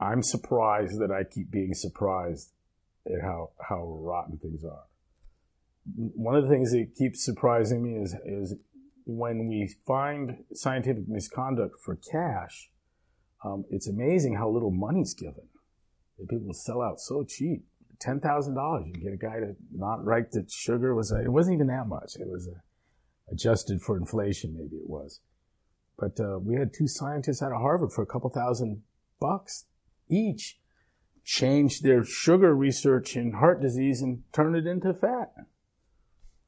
I'm 0.00 0.22
surprised 0.22 0.98
that 1.00 1.10
I 1.10 1.24
keep 1.24 1.50
being 1.50 1.74
surprised 1.74 2.52
at 3.06 3.20
how 3.22 3.50
how 3.68 3.84
rotten 3.84 4.38
things 4.38 4.64
are. 4.64 4.84
One 5.96 6.34
of 6.34 6.44
the 6.44 6.50
things 6.50 6.72
that 6.72 6.94
keeps 6.96 7.24
surprising 7.24 7.82
me 7.82 8.02
is 8.02 8.14
is 8.24 8.54
when 9.06 9.48
we 9.48 9.74
find 9.86 10.44
scientific 10.52 11.08
misconduct 11.08 11.76
for 11.84 11.96
cash. 11.96 12.70
Um, 13.42 13.64
it's 13.70 13.88
amazing 13.88 14.36
how 14.36 14.50
little 14.50 14.70
money's 14.70 15.14
given. 15.14 15.48
People 16.28 16.52
sell 16.52 16.82
out 16.82 17.00
so 17.00 17.24
cheap 17.24 17.64
ten 18.00 18.18
thousand 18.18 18.54
dollars. 18.54 18.84
You 18.86 18.92
can 18.94 19.02
get 19.02 19.12
a 19.12 19.16
guy 19.16 19.38
to 19.40 19.54
not 19.72 20.04
write 20.04 20.32
that 20.32 20.50
sugar 20.50 20.94
was. 20.94 21.12
A, 21.12 21.22
it 21.22 21.30
wasn't 21.30 21.54
even 21.54 21.66
that 21.68 21.86
much. 21.86 22.16
It 22.16 22.26
was 22.26 22.48
a, 22.48 22.62
adjusted 23.32 23.80
for 23.80 23.96
inflation, 23.96 24.54
maybe 24.54 24.76
it 24.76 24.88
was. 24.88 25.20
But 25.98 26.18
uh, 26.18 26.38
we 26.40 26.56
had 26.56 26.72
two 26.72 26.88
scientists 26.88 27.42
out 27.42 27.52
of 27.52 27.60
Harvard 27.60 27.92
for 27.92 28.02
a 28.02 28.06
couple 28.06 28.30
thousand 28.30 28.82
bucks 29.20 29.66
each, 30.08 30.58
changed 31.24 31.84
their 31.84 32.02
sugar 32.02 32.56
research 32.56 33.16
in 33.16 33.32
heart 33.32 33.60
disease 33.60 34.02
and 34.02 34.22
turned 34.32 34.56
it 34.56 34.66
into 34.66 34.92
fat, 34.92 35.32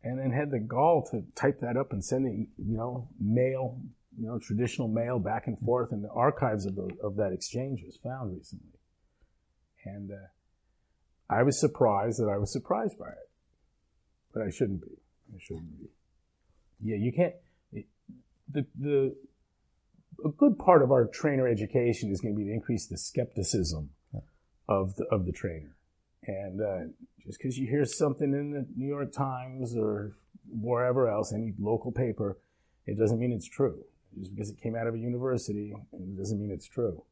and 0.03 0.19
then 0.19 0.33
had 0.33 0.51
the 0.51 0.59
gall 0.59 1.07
to 1.11 1.23
type 1.37 1.61
that 1.61 1.77
up 1.77 1.93
and 1.93 2.05
send 2.05 2.27
it, 2.27 2.49
you 2.59 2.77
know, 2.77 3.09
mail, 3.21 3.79
you 4.19 4.27
know, 4.27 4.39
traditional 4.39 4.89
mail 4.89 5.19
back 5.19 5.47
and 5.47 5.59
forth. 5.61 5.93
And 5.93 6.03
the 6.03 6.11
archives 6.11 6.67
of, 6.67 6.75
the, 6.75 6.91
of 7.03 7.17
that 7.17 7.33
exchange 7.33 7.83
was 7.85 7.99
found 8.03 8.35
recently, 8.35 8.79
and. 9.85 10.11
Uh, 10.11 10.27
I 11.33 11.43
was 11.43 11.59
surprised 11.59 12.21
that 12.21 12.29
I 12.29 12.37
was 12.37 12.53
surprised 12.53 12.99
by 12.99 13.09
it. 13.09 13.31
But 14.33 14.43
I 14.43 14.51
shouldn't 14.51 14.83
be. 14.83 14.97
I 15.35 15.39
shouldn't 15.41 15.79
be. 15.79 15.89
Yeah, 16.83 16.97
you 16.97 17.13
can't. 17.13 17.35
The, 18.53 18.67
the, 18.79 19.17
a 20.25 20.29
good 20.29 20.59
part 20.59 20.83
of 20.83 20.91
our 20.91 21.07
trainer 21.07 21.49
education 21.49 22.11
is 22.11 22.21
going 22.21 22.35
to 22.35 22.39
be 22.39 22.45
to 22.45 22.53
increase 22.53 22.87
the 22.87 22.99
skepticism 22.99 23.91
of 24.69 24.97
the 24.97 25.05
of 25.07 25.27
the 25.27 25.33
trainer. 25.33 25.77
And 26.27 26.61
uh, 26.61 26.93
just 27.25 27.39
because 27.39 27.59
you 27.59 27.67
hear 27.67 27.85
something 27.85 28.33
in 28.33 28.53
the 28.53 28.67
New 28.77 28.89
York 28.89 29.13
Times 29.13 29.77
or 29.77 30.13
wherever 30.51 31.09
else, 31.09 31.33
any 31.33 31.55
local 31.59 31.93
paper, 31.93 32.39
it 32.87 32.99
doesn't 32.99 33.19
mean 33.19 33.33
it's 33.33 33.49
true. 33.49 33.85
Just 34.19 34.35
because 34.35 34.51
it 34.51 34.61
came 34.61 34.77
out 34.77 34.87
of 34.87 34.95
a 34.95 34.99
university, 34.99 35.75
it 35.93 36.17
doesn't 36.19 36.41
mean 36.41 36.51
it's 36.51 36.69
true. 36.69 37.03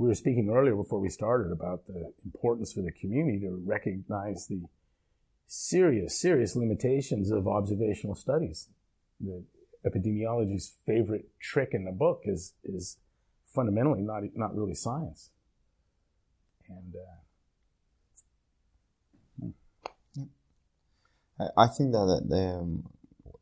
We 0.00 0.08
were 0.08 0.14
speaking 0.14 0.48
earlier 0.48 0.74
before 0.74 0.98
we 0.98 1.10
started 1.10 1.52
about 1.52 1.86
the 1.86 2.10
importance 2.24 2.72
for 2.72 2.80
the 2.80 2.90
community 2.90 3.40
to 3.40 3.62
recognize 3.66 4.46
the 4.46 4.62
serious, 5.46 6.18
serious 6.18 6.56
limitations 6.56 7.30
of 7.30 7.46
observational 7.46 8.14
studies. 8.14 8.70
The 9.20 9.44
epidemiology's 9.84 10.72
favorite 10.86 11.26
trick 11.38 11.74
in 11.74 11.84
the 11.84 11.92
book 11.92 12.22
is 12.24 12.54
is 12.64 12.96
fundamentally 13.44 14.00
not 14.00 14.22
not 14.34 14.56
really 14.56 14.74
science. 14.74 15.28
And 16.70 16.94
uh, 21.38 21.48
I 21.58 21.66
think 21.66 21.92
that 21.92 22.24
the 22.26 22.44
um, 22.60 22.88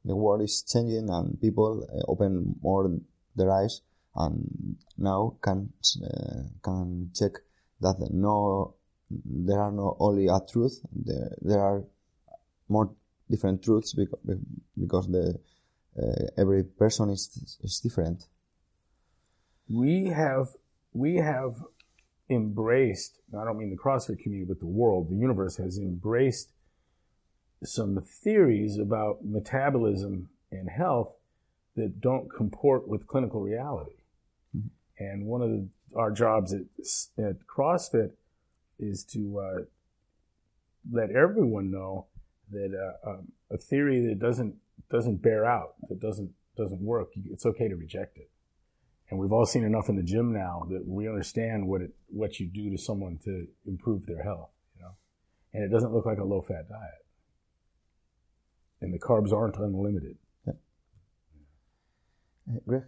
the 0.05 0.17
world 0.17 0.43
is 0.43 0.65
changing 0.69 1.09
and 1.09 1.41
people 1.41 1.87
uh, 1.89 2.11
open 2.11 2.57
more 2.61 2.91
their 3.37 3.53
eyes 3.53 3.81
and 4.19 4.77
now 4.97 5.37
can 5.43 5.73
uh, 6.05 6.43
can 6.63 7.11
check 7.15 7.33
that 7.81 7.97
no 8.11 8.75
there 9.11 9.61
are 9.61 9.73
not 9.73 9.97
only 10.01 10.27
a 10.27 10.41
truth 10.51 10.81
there 10.93 11.35
there 11.41 11.61
are 11.61 11.85
more 12.69 12.91
different 13.31 13.63
truths 13.63 13.95
because 13.95 14.39
because 14.79 15.07
the 15.09 15.39
uh, 16.01 16.27
every 16.37 16.65
person 16.65 17.11
is 17.11 17.59
is 17.63 17.81
different. 17.81 18.27
We 19.69 20.07
have 20.07 20.49
we 20.93 21.17
have 21.17 21.55
embraced. 22.31 23.21
I 23.39 23.45
don't 23.45 23.59
mean 23.59 23.71
the 23.71 23.77
CrossFit 23.77 24.21
community, 24.21 24.49
but 24.49 24.61
the 24.61 24.67
world, 24.67 25.11
the 25.11 25.17
universe 25.17 25.57
has 25.57 25.79
embraced 25.79 26.53
some 27.65 28.01
theories 28.01 28.79
about 28.79 29.25
metabolism 29.25 30.29
and 30.51 30.69
health 30.69 31.13
that 31.77 32.01
don't 32.01 32.29
comport 32.33 32.89
with 32.89 33.07
clinical 33.07 33.41
reality. 33.41 33.93
And 34.99 35.27
one 35.27 35.43
of 35.43 35.51
the, 35.51 35.69
our 35.97 36.11
jobs 36.11 36.53
at, 36.53 36.63
at 37.19 37.37
CrossFit 37.47 38.11
is 38.79 39.05
to 39.05 39.39
uh, 39.39 39.61
let 40.91 41.11
everyone 41.11 41.71
know 41.71 42.07
that 42.51 42.73
uh, 42.75 43.11
um, 43.11 43.29
a 43.51 43.57
theory 43.57 44.07
that 44.07 44.19
doesn't 44.19 44.55
doesn't 44.91 45.17
bear 45.23 45.45
out, 45.45 45.75
that 45.89 46.01
doesn't 46.01 46.31
doesn't 46.57 46.81
work, 46.81 47.11
it's 47.31 47.47
okay 47.47 47.69
to 47.69 47.77
reject 47.77 48.17
it. 48.19 48.31
And 49.11 49.19
we've 49.19 49.33
all 49.33 49.47
seen 49.47 49.65
enough 49.65 49.89
in 49.89 49.97
the 49.97 50.03
gym 50.03 50.33
now 50.33 50.67
that 50.71 50.87
we 50.87 51.09
understand 51.09 51.67
what 51.67 51.81
it 51.81 51.95
what 52.09 52.41
you 52.41 52.47
do 52.47 52.71
to 52.71 52.79
someone 52.79 53.19
to 53.25 53.47
improve 53.67 54.07
their 54.07 54.23
health, 54.23 54.51
you 54.77 54.83
know. 54.83 54.93
And 55.55 55.65
it 55.65 55.69
doesn't 55.69 55.93
look 55.93 56.07
like 56.07 56.19
a 56.19 56.25
low 56.25 56.43
fat 56.43 56.69
diet. 56.69 57.05
And 58.81 58.93
the 58.93 58.99
carbs 58.99 59.33
aren't 59.33 59.57
unlimited. 59.57 60.17
Yeah. 60.47 60.53
Greg, 62.67 62.83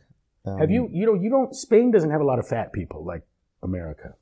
um, 0.44 0.58
have 0.58 0.70
you 0.70 0.88
you 0.92 1.06
know 1.06 1.14
you 1.14 1.30
don't 1.30 1.54
Spain 1.54 1.90
doesn't 1.90 2.10
have 2.10 2.20
a 2.20 2.24
lot 2.24 2.38
of 2.38 2.48
fat 2.48 2.72
people 2.72 3.04
like 3.04 3.22
America. 3.62 4.14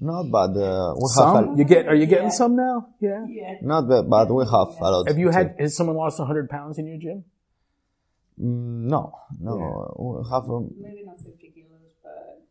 Not 0.00 0.30
bad. 0.30 0.56
Uh, 0.56 0.94
we 0.94 1.08
some? 1.08 1.48
have. 1.48 1.58
you 1.58 1.64
get? 1.64 1.88
Are 1.88 1.94
you 1.94 2.06
getting 2.06 2.26
yeah. 2.26 2.30
some 2.30 2.54
now? 2.56 2.88
Yeah. 3.00 3.26
Yeah. 3.28 3.54
Not 3.62 3.88
bad, 3.88 4.08
but 4.08 4.32
we 4.32 4.44
have 4.44 4.52
a 4.52 4.90
lot. 4.90 5.08
Have 5.08 5.18
you 5.18 5.30
had? 5.30 5.56
Has 5.58 5.76
someone 5.76 5.96
lost 5.96 6.20
hundred 6.20 6.48
pounds 6.48 6.78
in 6.78 6.86
your 6.86 6.98
gym? 6.98 7.24
Mm, 8.40 8.86
no, 8.86 9.18
no. 9.40 9.58
Yeah. 9.58 10.04
We 10.04 10.30
have. 10.30 10.44
Um, 10.44 10.70
Maybe 10.78 11.02
not 11.04 11.18
fifty 11.18 11.50
kilos, 11.50 11.90
but 12.02 12.46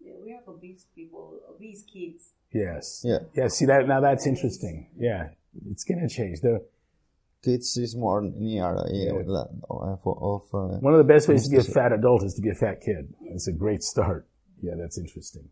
yeah, 0.00 0.12
we 0.24 0.30
have 0.30 0.48
obese 0.48 0.86
people, 0.94 1.40
obese 1.50 1.82
kids. 1.82 2.30
Yes. 2.52 3.02
Yeah. 3.04 3.18
Yeah. 3.34 3.48
See 3.48 3.66
that 3.66 3.86
now? 3.86 4.00
That's 4.00 4.26
interesting. 4.26 4.88
Yeah, 4.96 5.30
it's 5.70 5.84
gonna 5.84 6.08
change. 6.08 6.40
The 6.40 6.64
kids 7.42 7.76
is 7.76 7.96
more 7.96 8.22
near 8.22 8.76
uh, 8.76 8.84
yeah. 8.90 9.10
of, 9.68 10.00
of 10.06 10.42
uh, 10.54 10.78
one 10.78 10.94
of 10.94 10.98
the 10.98 11.04
best 11.04 11.28
ways 11.28 11.44
to 11.44 11.50
be 11.50 11.56
a 11.56 11.62
fat 11.62 11.92
adult 11.92 12.24
is 12.24 12.34
to 12.34 12.42
be 12.42 12.50
a 12.50 12.54
fat 12.54 12.80
kid. 12.80 13.12
It's 13.22 13.48
a 13.48 13.52
great 13.52 13.82
start. 13.82 14.28
Yeah, 14.62 14.74
that's 14.78 14.98
interesting. 14.98 15.48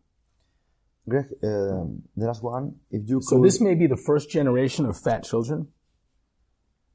Greg, 1.07 1.25
uh, 1.43 1.83
the 2.15 2.27
last 2.27 2.43
one, 2.43 2.75
if 2.91 3.09
you 3.09 3.21
So 3.21 3.37
could... 3.37 3.45
this 3.45 3.59
may 3.59 3.75
be 3.75 3.87
the 3.87 3.97
first 3.97 4.29
generation 4.29 4.85
of 4.85 4.97
fat 4.97 5.23
children? 5.23 5.67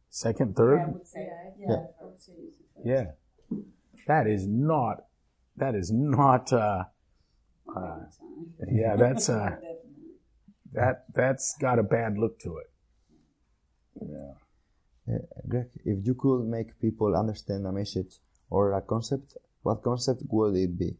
Second, 0.08 0.56
third? 0.56 0.78
Yeah, 0.78 0.84
I 0.84 0.92
would 0.92 1.06
say, 1.06 1.28
yeah. 1.58 1.76
Yeah. 2.84 3.04
yeah. 3.50 3.56
That 4.06 4.26
is 4.26 4.46
not, 4.46 5.04
that 5.56 5.74
is 5.74 5.92
not, 5.92 6.52
uh, 6.52 6.84
uh, 7.74 7.96
yeah, 8.70 8.96
that's, 8.96 9.28
uh, 9.28 9.56
that, 10.72 11.04
that's 11.12 11.56
got 11.60 11.78
a 11.78 11.82
bad 11.82 12.16
look 12.16 12.38
to 12.40 12.58
it. 12.58 12.70
Yeah. 14.00 14.32
Uh, 15.08 15.18
Greg, 15.48 15.68
if 15.84 16.04
you 16.04 16.14
could 16.14 16.44
make 16.44 16.80
people 16.80 17.14
understand 17.16 17.66
a 17.66 17.72
message 17.72 18.16
or 18.50 18.72
a 18.72 18.82
concept, 18.82 19.36
what 19.62 19.82
concept 19.82 20.22
would 20.28 20.56
it 20.56 20.78
be? 20.78 20.96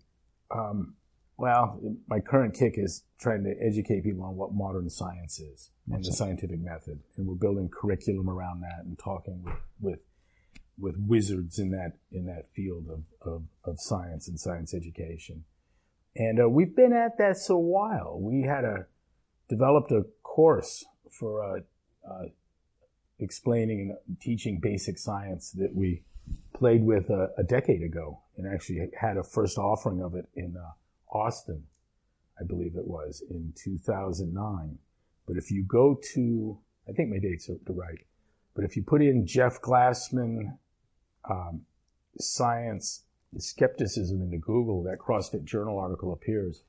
Um, 0.51 0.95
well, 1.39 1.79
my 2.09 2.21
current 2.21 2.55
kick 2.55 2.75
is 2.77 3.05
trying 3.21 3.45
to 3.45 3.55
educate 3.61 4.05
people 4.05 4.25
on 4.25 4.37
what 4.37 4.55
modern 4.55 4.89
science 4.89 5.39
is 5.39 5.71
and 5.93 6.03
the 6.03 6.13
scientific 6.13 6.61
method, 6.61 7.01
and 7.17 7.27
we're 7.27 7.35
building 7.35 7.69
curriculum 7.69 8.31
around 8.31 8.63
that 8.63 8.85
and 8.85 8.99
talking 8.99 9.45
with 9.45 9.55
with, 9.81 10.01
with 10.79 10.97
wizards 10.99 11.59
in 11.59 11.71
that 11.73 11.99
in 12.11 12.25
that 12.27 12.49
field 12.55 12.87
of, 12.89 13.03
of, 13.31 13.43
of 13.65 13.79
science 13.79 14.29
and 14.29 14.41
science 14.41 14.73
education. 14.73 15.45
And 16.15 16.41
uh, 16.41 16.49
we've 16.49 16.75
been 16.75 16.95
at 16.95 17.19
that 17.19 17.37
so 17.37 17.57
a 17.57 17.61
while. 17.61 18.19
We 18.19 18.43
had 18.43 18.65
a 18.65 18.87
developed 19.49 19.93
a 19.93 20.05
course 20.23 20.85
for 21.11 21.43
uh, 21.43 21.61
uh, 22.11 22.25
explaining 23.19 23.97
and 24.07 24.21
teaching 24.21 24.61
basic 24.61 24.99
science 24.99 25.53
that 25.53 25.75
we 25.75 26.03
played 26.55 26.85
with 26.85 27.09
a, 27.11 27.31
a, 27.39 27.43
decade 27.43 27.83
ago, 27.83 28.21
and 28.37 28.53
actually 28.53 28.89
had 28.99 29.17
a 29.17 29.23
first 29.23 29.59
offering 29.59 30.03
of 30.03 30.15
it 30.15 30.29
in 30.35 30.57
uh, 30.57 31.17
Austin, 31.17 31.63
I 32.41 32.45
believe 32.45 32.77
it 32.77 32.87
was, 32.87 33.23
in 33.31 33.53
2009. 33.57 34.79
But 35.27 35.37
if 35.37 35.51
you 35.51 35.65
go 35.65 35.99
to, 36.15 36.59
I 36.89 36.93
think 36.93 37.11
my 37.11 37.19
dates 37.19 37.49
are 37.49 37.57
right, 37.69 38.05
but 38.55 38.65
if 38.65 38.77
you 38.77 38.83
put 38.83 39.03
in 39.03 39.27
Jeff 39.27 39.61
Glassman, 39.61 40.59
um, 41.29 41.63
science, 42.19 43.05
skepticism 43.39 44.23
into 44.23 44.39
Google, 44.39 44.83
that 44.85 44.99
CrossFit 44.99 45.45
Journal 45.45 45.79
article 45.79 46.13
appears. 46.13 46.63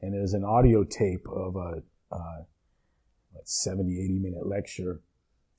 And 0.00 0.12
there's 0.12 0.34
an 0.34 0.44
audio 0.44 0.84
tape 0.84 1.26
of 1.28 1.56
a, 1.56 1.82
uh, 2.12 2.42
70, 3.44 4.00
80 4.00 4.18
minute 4.18 4.46
lecture. 4.46 5.00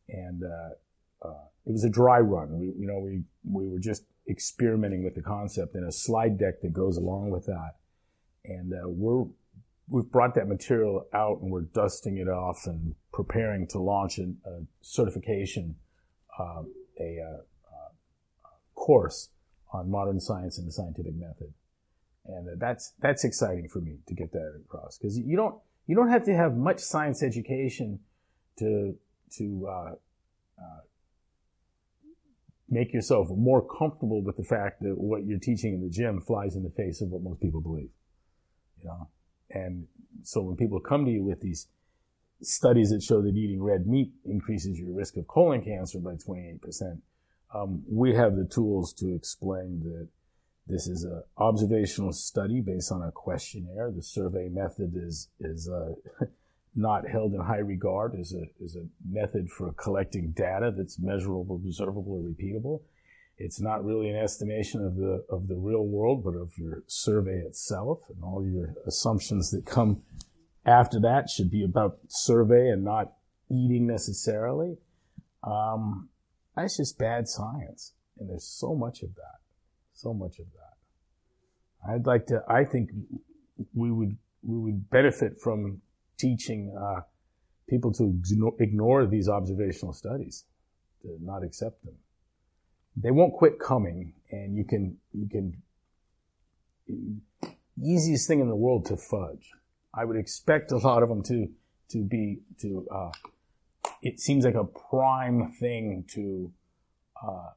And, 0.10 0.44
uh, 0.44 1.28
uh, 1.28 1.46
it 1.66 1.72
was 1.72 1.84
a 1.84 1.90
dry 1.90 2.20
run. 2.20 2.60
We, 2.60 2.68
you 2.78 2.88
know, 2.88 3.00
we, 3.00 3.24
we 3.44 3.68
were 3.68 3.80
just 3.80 4.04
experimenting 4.30 5.04
with 5.04 5.16
the 5.16 5.22
concept 5.22 5.76
and 5.76 5.88
a 5.88 5.92
slide 5.92 6.38
deck 6.38 6.62
that 6.62 6.74
goes 6.74 6.98
along 6.98 7.32
with 7.32 7.46
that 7.46 7.76
and 8.48 8.74
uh, 8.74 8.88
we're 8.88 9.26
we've 9.88 10.12
brought 10.12 10.36
that 10.36 10.48
material 10.48 11.06
out 11.14 11.42
and 11.42 11.52
we're 11.52 11.62
dusting 11.62 12.18
it 12.18 12.28
off 12.28 12.66
and 12.66 12.96
preparing 13.14 13.68
to 13.68 13.80
launch 13.80 14.18
a, 14.18 14.24
a 14.50 14.62
certification, 14.82 15.76
uh, 16.40 16.64
a, 17.00 17.20
a, 17.20 17.40
course 18.74 19.30
on 19.74 19.90
modern 19.90 20.20
science 20.20 20.60
and 20.60 20.68
the 20.68 20.72
scientific 20.72 21.16
method, 21.16 21.52
and 22.26 22.48
uh, 22.48 22.52
that's 22.58 22.94
that's 23.00 23.24
exciting 23.24 23.68
for 23.68 23.80
me 23.80 23.98
to 24.08 24.14
get 24.14 24.32
that 24.32 24.62
across 24.64 24.98
because 24.98 25.18
you 25.18 25.36
don't 25.36 25.56
you 25.88 25.96
don't 25.96 26.10
have 26.10 26.24
to 26.24 26.36
have 26.36 26.56
much 26.56 26.80
science 26.80 27.24
education 27.24 28.00
to 28.58 28.96
to 29.38 29.68
uh, 29.70 29.92
uh, 30.58 30.82
make 32.70 32.94
yourself 32.94 33.28
more 33.30 33.62
comfortable 33.62 34.22
with 34.22 34.38
the 34.38 34.44
fact 34.44 34.82
that 34.82 34.98
what 34.98 35.26
you're 35.26 35.40
teaching 35.40 35.74
in 35.74 35.82
the 35.82 35.90
gym 35.90 36.22
flies 36.22 36.56
in 36.56 36.64
the 36.64 36.70
face 36.70 37.02
of 37.02 37.10
what 37.10 37.22
most 37.22 37.42
people 37.42 37.62
believe. 37.62 37.90
You 38.82 38.86
know? 38.86 39.10
And 39.52 39.88
so 40.24 40.42
when 40.42 40.56
people 40.58 40.80
come 40.80 41.06
to 41.06 41.12
you 41.12 41.24
with 41.24 41.42
these 41.42 41.68
studies 42.42 42.90
that 42.90 43.02
show 43.02 43.22
that 43.22 43.36
eating 43.36 43.62
red 43.62 43.88
meat 43.88 44.12
increases 44.26 44.80
your 44.80 44.94
risk 44.94 45.18
of 45.18 45.28
colon 45.28 45.64
cancer 45.64 46.00
by 46.00 46.16
28%, 46.16 47.00
um, 47.54 47.84
we 47.90 48.14
have 48.14 48.36
the 48.36 48.46
tools 48.46 48.94
to 48.94 49.14
explain 49.14 49.82
that 49.84 50.08
this 50.68 50.88
is 50.88 51.04
an 51.04 51.22
observational 51.38 52.12
study 52.12 52.60
based 52.60 52.92
on 52.92 53.04
a 53.04 53.12
questionnaire. 53.12 53.92
The 53.92 54.02
survey 54.02 54.50
method 54.50 54.94
is 54.96 55.30
is 55.40 55.70
uh, 55.70 55.94
not 56.76 57.08
held 57.08 57.34
in 57.34 57.40
high 57.40 57.60
regard 57.60 58.20
as 58.20 58.34
a 58.34 58.44
is 58.64 58.76
a 58.76 58.86
method 59.10 59.50
for 59.50 59.74
collecting 59.74 60.32
data 60.32 60.74
that's 60.76 61.00
measurable, 61.00 61.56
observable, 61.56 62.14
or 62.14 62.30
repeatable. 62.30 62.82
It's 63.38 63.60
not 63.60 63.84
really 63.84 64.10
an 64.10 64.16
estimation 64.16 64.86
of 64.86 64.96
the 64.96 65.26
of 65.30 65.48
the 65.48 65.56
real 65.56 65.86
world, 65.86 66.24
but 66.24 66.36
of 66.36 66.58
your 66.58 66.84
survey 66.88 67.40
itself, 67.40 68.02
and 68.10 68.24
all 68.24 68.46
your 68.46 68.76
assumptions 68.86 69.52
that 69.52 69.66
come 69.66 70.04
after 70.66 71.00
that 71.02 71.30
should 71.30 71.52
be 71.52 71.64
about 71.64 72.00
survey 72.08 72.70
and 72.70 72.84
not 72.84 73.14
eating 73.50 73.88
necessarily. 73.88 74.78
Um, 75.44 76.10
that's 76.56 76.78
just 76.78 76.98
bad 76.98 77.28
science, 77.28 77.94
and 78.20 78.30
there's 78.30 78.48
so 78.48 78.74
much 78.74 79.04
of 79.04 79.16
that, 79.16 79.40
So 79.94 80.14
much 80.14 80.40
of 80.40 80.46
that. 80.54 81.94
I'd 81.94 82.06
like 82.06 82.26
to, 82.28 82.44
I 82.48 82.64
think 82.64 82.90
we 83.74 83.92
would, 83.92 84.18
we 84.42 84.58
would 84.58 84.90
benefit 84.90 85.38
from 85.38 85.82
teaching, 86.18 86.76
uh, 86.80 87.02
people 87.68 87.92
to 87.94 88.20
ignore 88.60 89.06
these 89.06 89.28
observational 89.28 89.94
studies, 89.94 90.46
to 91.02 91.18
not 91.22 91.44
accept 91.44 91.84
them. 91.84 91.96
They 92.96 93.12
won't 93.12 93.34
quit 93.34 93.60
coming 93.60 94.14
and 94.32 94.56
you 94.56 94.66
can, 94.66 94.98
you 95.14 95.28
can, 95.28 95.62
easiest 97.82 98.28
thing 98.28 98.40
in 98.40 98.48
the 98.48 98.56
world 98.56 98.86
to 98.86 98.98
fudge. 98.98 99.52
I 99.94 100.06
would 100.06 100.18
expect 100.18 100.72
a 100.72 100.78
lot 100.78 101.04
of 101.04 101.10
them 101.10 101.24
to, 101.24 101.48
to 101.90 102.04
be, 102.04 102.40
to, 102.62 102.88
uh, 102.94 103.12
it 104.02 104.20
seems 104.20 104.46
like 104.46 104.56
a 104.56 104.64
prime 104.64 105.52
thing 105.60 106.06
to, 106.14 106.52
uh, 107.26 107.50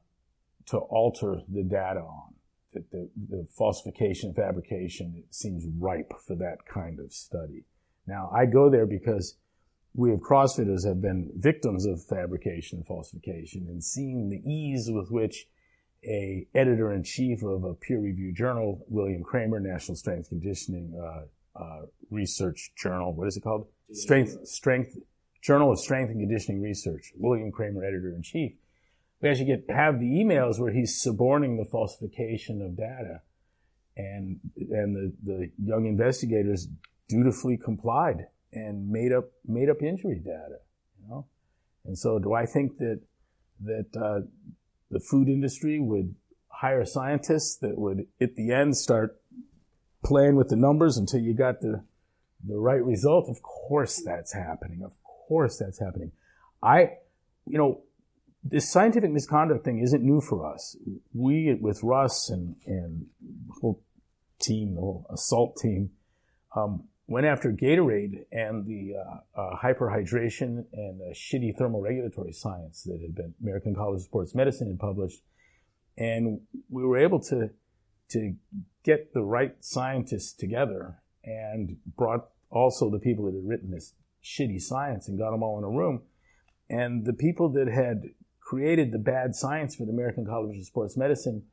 to 0.67 0.77
alter 0.77 1.41
the 1.51 1.63
data 1.63 2.01
on. 2.01 2.33
The, 2.71 2.83
the, 2.91 3.09
the, 3.29 3.47
falsification, 3.57 4.33
fabrication, 4.35 5.15
it 5.17 5.33
seems 5.33 5.65
ripe 5.79 6.13
for 6.27 6.35
that 6.35 6.67
kind 6.71 6.99
of 6.99 7.11
study. 7.11 7.63
Now, 8.09 8.31
I 8.35 8.45
go 8.47 8.69
there 8.69 8.87
because 8.87 9.37
we 9.93 10.11
of 10.11 10.19
CrossFitters 10.19 10.85
have 10.85 10.99
been 11.01 11.31
victims 11.35 11.85
of 11.85 12.03
fabrication 12.03 12.79
and 12.79 12.87
falsification 12.87 13.67
and 13.69 13.83
seeing 13.83 14.29
the 14.29 14.41
ease 14.49 14.89
with 14.91 15.11
which 15.11 15.45
a 16.03 16.47
editor-in-chief 16.55 17.43
of 17.43 17.63
a 17.63 17.73
peer-reviewed 17.73 18.35
journal, 18.35 18.83
William 18.87 19.23
Kraemer, 19.23 19.61
National 19.61 19.95
Strength 19.95 20.29
Conditioning 20.29 20.99
uh, 20.99 21.61
uh, 21.61 21.81
Research 22.09 22.71
Journal, 22.75 23.13
what 23.13 23.27
is 23.27 23.37
it 23.37 23.43
called? 23.43 23.67
Strength, 23.91 24.47
Strength, 24.47 24.97
Journal 25.41 25.71
of 25.71 25.79
Strength 25.79 26.11
and 26.11 26.19
Conditioning 26.19 26.61
Research, 26.61 27.11
William 27.15 27.51
Kraemer, 27.51 27.85
editor-in-chief. 27.85 28.53
We 29.21 29.29
actually 29.29 29.45
get, 29.45 29.65
have 29.69 29.99
the 29.99 30.05
emails 30.05 30.59
where 30.59 30.71
he's 30.71 31.01
suborning 31.01 31.57
the 31.57 31.65
falsification 31.65 32.61
of 32.61 32.77
data. 32.77 33.21
And, 33.97 34.39
and 34.55 34.95
the, 34.95 35.13
the 35.25 35.51
young 35.61 35.85
investigators 35.85 36.69
dutifully 37.09 37.57
complied 37.57 38.27
and 38.53 38.89
made 38.89 39.11
up, 39.11 39.25
made 39.45 39.69
up 39.69 39.81
injury 39.81 40.21
data, 40.23 40.59
you 41.01 41.09
know? 41.09 41.25
And 41.85 41.97
so 41.97 42.19
do 42.19 42.33
I 42.33 42.45
think 42.45 42.77
that, 42.77 43.01
that, 43.65 43.87
uh, 43.99 44.21
the 44.91 44.99
food 44.99 45.27
industry 45.27 45.79
would 45.79 46.15
hire 46.47 46.85
scientists 46.85 47.57
that 47.57 47.77
would, 47.77 48.07
at 48.21 48.35
the 48.35 48.51
end, 48.51 48.77
start 48.77 49.19
playing 50.03 50.35
with 50.35 50.49
the 50.49 50.55
numbers 50.55 50.97
until 50.97 51.19
you 51.19 51.33
got 51.33 51.61
the, 51.61 51.83
the 52.47 52.57
right 52.57 52.83
result? 52.83 53.29
Of 53.29 53.41
course 53.41 54.01
that's 54.03 54.33
happening. 54.33 54.81
Of 54.83 54.93
course 55.03 55.57
that's 55.57 55.79
happening. 55.79 56.11
I, 56.63 56.97
you 57.45 57.57
know, 57.57 57.81
this 58.43 58.71
scientific 58.71 59.11
misconduct 59.11 59.65
thing 59.65 59.79
isn't 59.79 60.03
new 60.03 60.21
for 60.21 60.51
us. 60.51 60.77
We, 61.13 61.53
with 61.59 61.83
Russ 61.83 62.29
and, 62.29 62.55
and 62.65 63.05
the 63.21 63.53
whole 63.61 63.81
team, 64.41 64.75
the 64.75 64.81
whole 64.81 65.05
assault 65.09 65.57
team, 65.57 65.91
um, 66.55 66.83
went 67.09 67.25
after 67.25 67.51
Gatorade 67.51 68.25
and 68.31 68.65
the 68.67 68.93
uh, 68.95 69.41
uh, 69.41 69.55
hyperhydration 69.57 70.65
and 70.71 70.99
the 70.99 71.13
shitty 71.13 71.57
thermoregulatory 71.59 72.35
science 72.35 72.83
that 72.83 72.99
had 73.01 73.15
been 73.15 73.33
American 73.41 73.73
College 73.73 74.01
of 74.01 74.03
Sports 74.03 74.35
Medicine 74.35 74.67
had 74.67 74.79
published, 74.79 75.23
and 75.97 76.41
we 76.69 76.83
were 76.83 76.97
able 76.97 77.19
to 77.21 77.49
to 78.09 78.35
get 78.83 79.13
the 79.13 79.21
right 79.21 79.55
scientists 79.59 80.33
together 80.33 81.01
and 81.23 81.77
brought 81.97 82.29
also 82.49 82.89
the 82.89 82.99
people 82.99 83.25
that 83.25 83.35
had 83.35 83.47
written 83.47 83.71
this 83.71 83.93
shitty 84.23 84.59
science 84.61 85.07
and 85.07 85.17
got 85.17 85.31
them 85.31 85.43
all 85.43 85.57
in 85.57 85.63
a 85.63 85.69
room, 85.69 86.03
and 86.69 87.05
the 87.05 87.13
people 87.13 87.49
that 87.49 87.67
had 87.67 88.03
created 88.39 88.91
the 88.91 88.99
bad 88.99 89.35
science 89.35 89.75
for 89.75 89.85
the 89.85 89.91
American 89.91 90.25
College 90.25 90.57
of 90.57 90.65
Sports 90.65 90.95
Medicine 90.95 91.43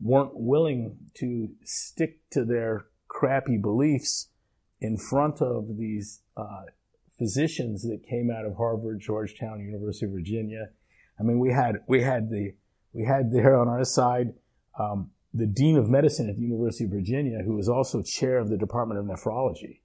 weren't 0.00 0.32
willing 0.34 0.96
to 1.14 1.50
stick 1.62 2.20
to 2.30 2.44
their 2.44 2.86
crappy 3.08 3.58
beliefs 3.58 4.28
in 4.82 4.96
front 4.96 5.40
of 5.40 5.78
these 5.78 6.22
uh, 6.36 6.64
physicians 7.16 7.82
that 7.82 8.02
came 8.02 8.30
out 8.30 8.44
of 8.44 8.56
Harvard, 8.56 8.98
Georgetown, 9.00 9.60
University 9.60 10.06
of 10.06 10.12
Virginia. 10.12 10.70
I 11.18 11.22
mean, 11.22 11.38
we 11.38 11.52
had 11.52 11.76
we 11.86 12.02
had 12.02 12.30
the 12.30 12.54
we 12.92 13.04
had 13.04 13.32
there 13.32 13.56
on 13.56 13.68
our 13.68 13.84
side 13.84 14.34
um, 14.78 15.12
the 15.32 15.46
dean 15.46 15.76
of 15.78 15.88
medicine 15.88 16.28
at 16.28 16.36
the 16.36 16.42
University 16.42 16.84
of 16.84 16.90
Virginia, 16.90 17.38
who 17.44 17.54
was 17.54 17.68
also 17.68 18.02
chair 18.02 18.38
of 18.38 18.50
the 18.50 18.58
Department 18.58 18.98
of 18.98 19.06
Nephrology, 19.06 19.78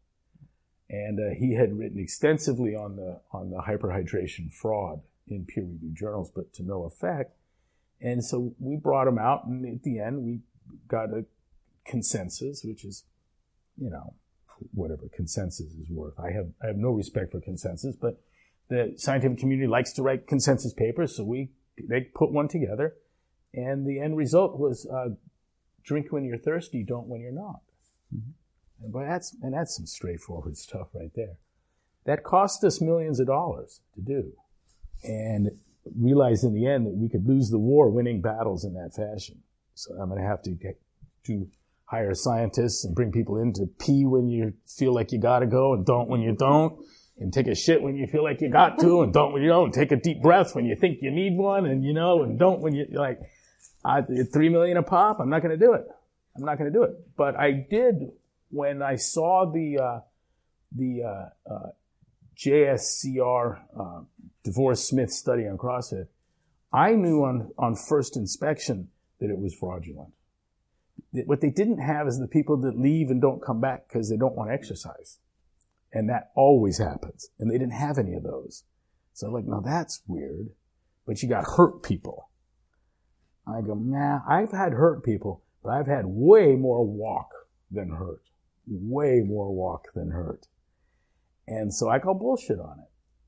and 0.89 1.19
uh, 1.19 1.35
he 1.37 1.53
had 1.53 1.77
written 1.77 1.99
extensively 1.99 2.75
on 2.75 2.95
the 2.95 3.21
on 3.31 3.51
the 3.51 3.57
hyperhydration 3.57 4.51
fraud 4.51 5.01
in 5.27 5.45
peer-reviewed 5.45 5.95
journals, 5.95 6.31
but 6.33 6.53
to 6.53 6.63
no 6.63 6.85
effect. 6.85 7.35
And 8.01 8.23
so 8.23 8.55
we 8.59 8.77
brought 8.77 9.07
him 9.07 9.19
out, 9.19 9.45
and 9.45 9.63
at 9.65 9.83
the 9.83 9.99
end, 9.99 10.23
we 10.23 10.39
got 10.87 11.09
a 11.09 11.25
consensus, 11.85 12.63
which 12.63 12.83
is, 12.85 13.03
you 13.77 13.89
know, 13.89 14.13
whatever 14.73 15.03
consensus 15.13 15.73
is 15.73 15.89
worth. 15.89 16.19
I 16.19 16.31
have 16.31 16.47
I 16.61 16.67
have 16.67 16.77
no 16.77 16.91
respect 16.91 17.31
for 17.31 17.41
consensus, 17.41 17.95
but 17.95 18.21
the 18.69 18.93
scientific 18.97 19.37
community 19.37 19.67
likes 19.67 19.93
to 19.93 20.03
write 20.03 20.27
consensus 20.27 20.73
papers, 20.73 21.15
so 21.15 21.23
we 21.23 21.49
they 21.81 22.01
put 22.01 22.31
one 22.31 22.47
together, 22.47 22.95
and 23.53 23.85
the 23.85 23.99
end 23.99 24.17
result 24.17 24.57
was 24.57 24.85
uh, 24.87 25.09
drink 25.83 26.11
when 26.11 26.25
you're 26.25 26.37
thirsty, 26.37 26.83
don't 26.83 27.07
when 27.07 27.21
you're 27.21 27.31
not. 27.31 27.61
Mm-hmm. 28.15 28.95
And 28.95 29.09
that's 29.09 29.35
and 29.41 29.53
that's 29.53 29.75
some 29.75 29.85
straightforward 29.85 30.57
stuff 30.67 30.87
right 30.93 31.11
there. 31.15 31.37
That 32.05 32.23
cost 32.23 32.63
us 32.63 32.81
millions 32.81 33.19
of 33.19 33.27
dollars 33.27 33.81
to 33.95 34.01
do, 34.01 34.33
and 35.03 35.51
realized 35.97 36.43
in 36.43 36.53
the 36.53 36.67
end 36.67 36.85
that 36.85 36.95
we 36.95 37.09
could 37.09 37.27
lose 37.27 37.49
the 37.49 37.57
war 37.57 37.89
winning 37.89 38.21
battles 38.21 38.63
in 38.63 38.73
that 38.73 38.93
fashion. 38.93 39.41
So 39.73 39.93
I'm 39.93 40.09
going 40.09 40.21
to 40.21 40.27
have 40.27 40.41
to 40.43 40.51
get 40.51 40.79
to 41.25 41.47
hire 41.87 42.13
scientists 42.13 42.83
and 42.83 42.93
bring 42.93 43.11
people 43.11 43.37
in 43.37 43.53
to 43.53 43.65
pee 43.79 44.05
when 44.05 44.27
you 44.27 44.53
feel 44.67 44.93
like 44.93 45.11
you 45.11 45.19
gotta 45.19 45.47
go 45.47 45.73
and 45.73 45.85
don't 45.85 46.09
when 46.09 46.21
you 46.21 46.33
don't. 46.33 46.79
And 47.19 47.33
take 47.33 47.47
a 47.47 47.55
shit 47.55 47.81
when 47.81 47.95
you 47.95 48.05
feel 48.05 48.23
like 48.23 48.41
you 48.41 48.49
got 48.49 48.77
to 48.79 49.01
and 49.01 49.11
don't 49.11 49.33
when 49.33 49.41
you 49.41 49.47
don't. 49.47 49.73
Take 49.73 49.91
a 49.91 49.95
deep 49.95 50.21
breath 50.21 50.53
when 50.53 50.65
you 50.65 50.75
think 50.75 50.99
you 51.01 51.09
need 51.09 51.35
one 51.35 51.65
and 51.65 51.83
you 51.83 51.91
know, 51.91 52.21
and 52.21 52.37
don't 52.37 52.59
when 52.59 52.75
you 52.75 52.85
like, 52.91 53.19
I, 53.83 54.01
three 54.31 54.49
million 54.49 54.77
a 54.77 54.83
pop, 54.83 55.19
I'm 55.19 55.29
not 55.29 55.41
gonna 55.41 55.57
do 55.57 55.73
it. 55.73 55.87
I'm 56.35 56.45
not 56.45 56.59
gonna 56.59 56.69
do 56.69 56.83
it. 56.83 56.91
But 57.17 57.35
I 57.35 57.65
did 57.67 58.11
when 58.49 58.83
I 58.83 58.97
saw 58.97 59.51
the, 59.51 59.79
uh, 59.79 59.99
the, 60.75 61.03
uh, 61.03 61.51
uh, 61.51 61.69
JSCR, 62.37 63.61
uh, 63.79 64.01
Devor 64.45 64.77
Smith 64.77 65.09
study 65.09 65.47
on 65.47 65.57
CrossFit. 65.57 66.07
I 66.71 66.91
knew 66.91 67.23
on, 67.23 67.49
on 67.57 67.75
first 67.75 68.15
inspection 68.15 68.89
that 69.19 69.31
it 69.31 69.39
was 69.39 69.55
fraudulent 69.55 70.13
what 71.11 71.41
they 71.41 71.49
didn't 71.49 71.79
have 71.79 72.07
is 72.07 72.19
the 72.19 72.27
people 72.27 72.57
that 72.57 72.77
leave 72.77 73.09
and 73.09 73.21
don't 73.21 73.43
come 73.43 73.61
back 73.61 73.87
because 73.87 74.09
they 74.09 74.17
don't 74.17 74.35
want 74.35 74.49
to 74.49 74.53
exercise. 74.53 75.19
And 75.93 76.09
that 76.09 76.31
always 76.35 76.77
happens. 76.77 77.29
And 77.39 77.49
they 77.49 77.57
didn't 77.57 77.73
have 77.73 77.97
any 77.97 78.13
of 78.13 78.23
those. 78.23 78.63
So 79.13 79.27
I'm 79.27 79.33
like, 79.33 79.45
now 79.45 79.61
that's 79.61 80.01
weird. 80.07 80.49
But 81.05 81.23
you 81.23 81.29
got 81.29 81.45
hurt 81.55 81.81
people. 81.81 82.29
I 83.47 83.61
go, 83.61 83.73
nah, 83.73 84.19
I've 84.27 84.51
had 84.51 84.73
hurt 84.73 85.03
people, 85.03 85.43
but 85.63 85.69
I've 85.69 85.87
had 85.87 86.05
way 86.05 86.55
more 86.55 86.85
walk 86.85 87.29
than 87.71 87.89
hurt. 87.89 88.23
Way 88.67 89.21
more 89.25 89.53
walk 89.55 89.87
than 89.95 90.11
hurt. 90.11 90.47
And 91.47 91.73
so 91.73 91.89
I 91.89 91.99
call 91.99 92.15
bullshit 92.15 92.59
on 92.59 92.79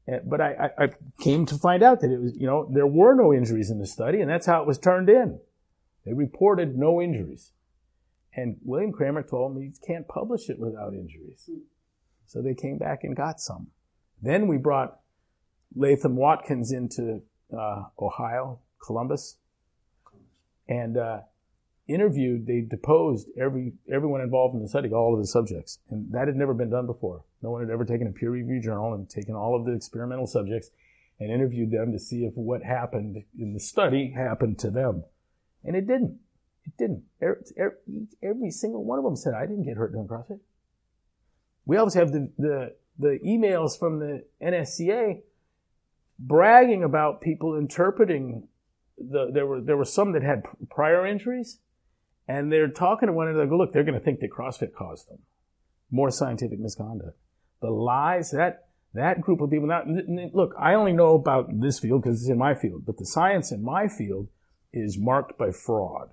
it. 0.06 0.30
But 0.30 0.42
I, 0.42 0.72
I, 0.78 0.84
I 0.86 0.90
came 1.22 1.46
to 1.46 1.56
find 1.56 1.84
out 1.84 2.02
that 2.02 2.12
it 2.12 2.20
was, 2.20 2.36
you 2.36 2.48
know, 2.48 2.70
there 2.74 2.88
were 2.88 3.14
no 3.14 3.34
injuries 3.34 3.70
in 3.70 3.80
the 3.80 3.86
study, 3.86 4.20
and 4.20 4.30
that's 4.30 4.48
how 4.48 4.62
it 4.62 4.68
was 4.68 4.78
turned 4.78 5.08
in. 5.08 5.40
They 6.06 6.14
reported 6.14 6.76
no 6.76 7.02
injuries. 7.02 7.52
And 8.40 8.58
William 8.64 8.94
Kraemer 8.94 9.28
told 9.28 9.56
me 9.56 9.66
you 9.66 9.74
can't 9.86 10.08
publish 10.08 10.50
it 10.50 10.60
without 10.60 10.94
injuries. 10.94 11.50
So 12.26 12.42
they 12.42 12.54
came 12.54 12.78
back 12.78 13.04
and 13.04 13.16
got 13.16 13.42
some. 13.42 13.68
Then 14.22 14.48
we 14.48 14.58
brought 14.58 15.00
Latham 15.76 16.16
Watkins 16.16 16.72
into 16.72 17.22
uh, 17.58 17.84
Ohio, 18.00 18.60
Columbus, 18.86 19.38
and 20.68 20.98
uh, 20.98 21.20
interviewed. 21.88 22.48
They 22.48 22.62
deposed 22.62 23.28
every 23.38 23.74
everyone 23.92 24.22
involved 24.22 24.56
in 24.56 24.62
the 24.62 24.70
study, 24.70 24.90
all 24.92 25.14
of 25.14 25.20
the 25.20 25.28
subjects, 25.28 25.80
and 25.90 26.12
that 26.14 26.28
had 26.28 26.38
never 26.38 26.54
been 26.54 26.70
done 26.70 26.86
before. 26.86 27.24
No 27.42 27.52
one 27.52 27.62
had 27.62 27.72
ever 27.72 27.86
taken 27.86 28.08
a 28.08 28.12
peer-reviewed 28.12 28.64
journal 28.64 28.94
and 28.94 29.10
taken 29.10 29.36
all 29.36 29.56
of 29.56 29.66
the 29.66 29.74
experimental 29.74 30.28
subjects 30.28 30.72
and 31.20 31.32
interviewed 31.32 31.72
them 31.72 31.92
to 31.92 32.00
see 32.00 32.24
if 32.26 32.34
what 32.36 32.64
happened 32.64 33.24
in 33.38 33.54
the 33.54 33.60
study 33.60 34.14
happened 34.16 34.60
to 34.60 34.70
them, 34.70 35.04
and 35.64 35.76
it 35.76 35.88
didn't. 35.88 36.20
It 36.66 36.78
didn't. 36.78 37.04
Every, 38.22 38.52
single 38.52 38.84
one 38.84 39.00
of 39.00 39.06
them 39.06 39.16
said, 39.16 39.34
I 39.34 39.46
didn't 39.46 39.64
get 39.64 39.78
hurt 39.78 39.94
doing 39.94 40.08
CrossFit. 40.08 40.40
We 41.66 41.78
always 41.78 41.94
have 41.94 42.12
the, 42.12 42.32
the, 42.38 42.76
the 42.98 43.20
emails 43.26 43.78
from 43.78 44.00
the 44.00 44.26
NSCA 44.42 45.22
bragging 46.20 46.84
about 46.84 47.22
people 47.22 47.56
interpreting 47.58 48.48
the, 48.98 49.32
there 49.34 49.46
were, 49.46 49.62
there 49.62 49.78
were 49.78 49.86
some 49.86 50.12
that 50.12 50.24
had 50.24 50.44
prior 50.70 51.06
injuries 51.06 51.60
and 52.28 52.52
they're 52.52 52.68
talking 52.68 53.08
to 53.08 53.14
one 53.14 53.28
another. 53.28 53.48
Go, 53.48 53.58
look, 53.58 53.72
they're 53.72 53.84
going 53.84 53.98
to 53.98 54.04
think 54.04 54.20
that 54.20 54.32
CrossFit 54.32 54.74
caused 54.74 55.10
them. 55.10 55.20
More 55.90 56.12
scientific 56.12 56.60
misconduct. 56.60 57.18
The 57.62 57.72
lies 57.72 58.32
that, 58.32 58.68
that 58.94 59.22
group 59.22 59.42
of 59.42 59.50
people. 59.50 59.68
Now, 59.68 59.84
look, 60.34 60.54
I 60.60 60.76
only 60.76 60.94
know 60.94 61.16
about 61.16 61.60
this 61.60 61.80
field 61.80 62.04
because 62.04 62.22
it's 62.22 62.30
in 62.30 62.38
my 62.38 62.54
field, 62.54 62.86
but 62.86 62.98
the 62.98 63.06
science 63.06 63.52
in 63.52 63.64
my 63.64 63.88
field 63.88 64.28
is 64.72 64.98
marked 65.00 65.38
by 65.38 65.52
fraud 65.52 66.10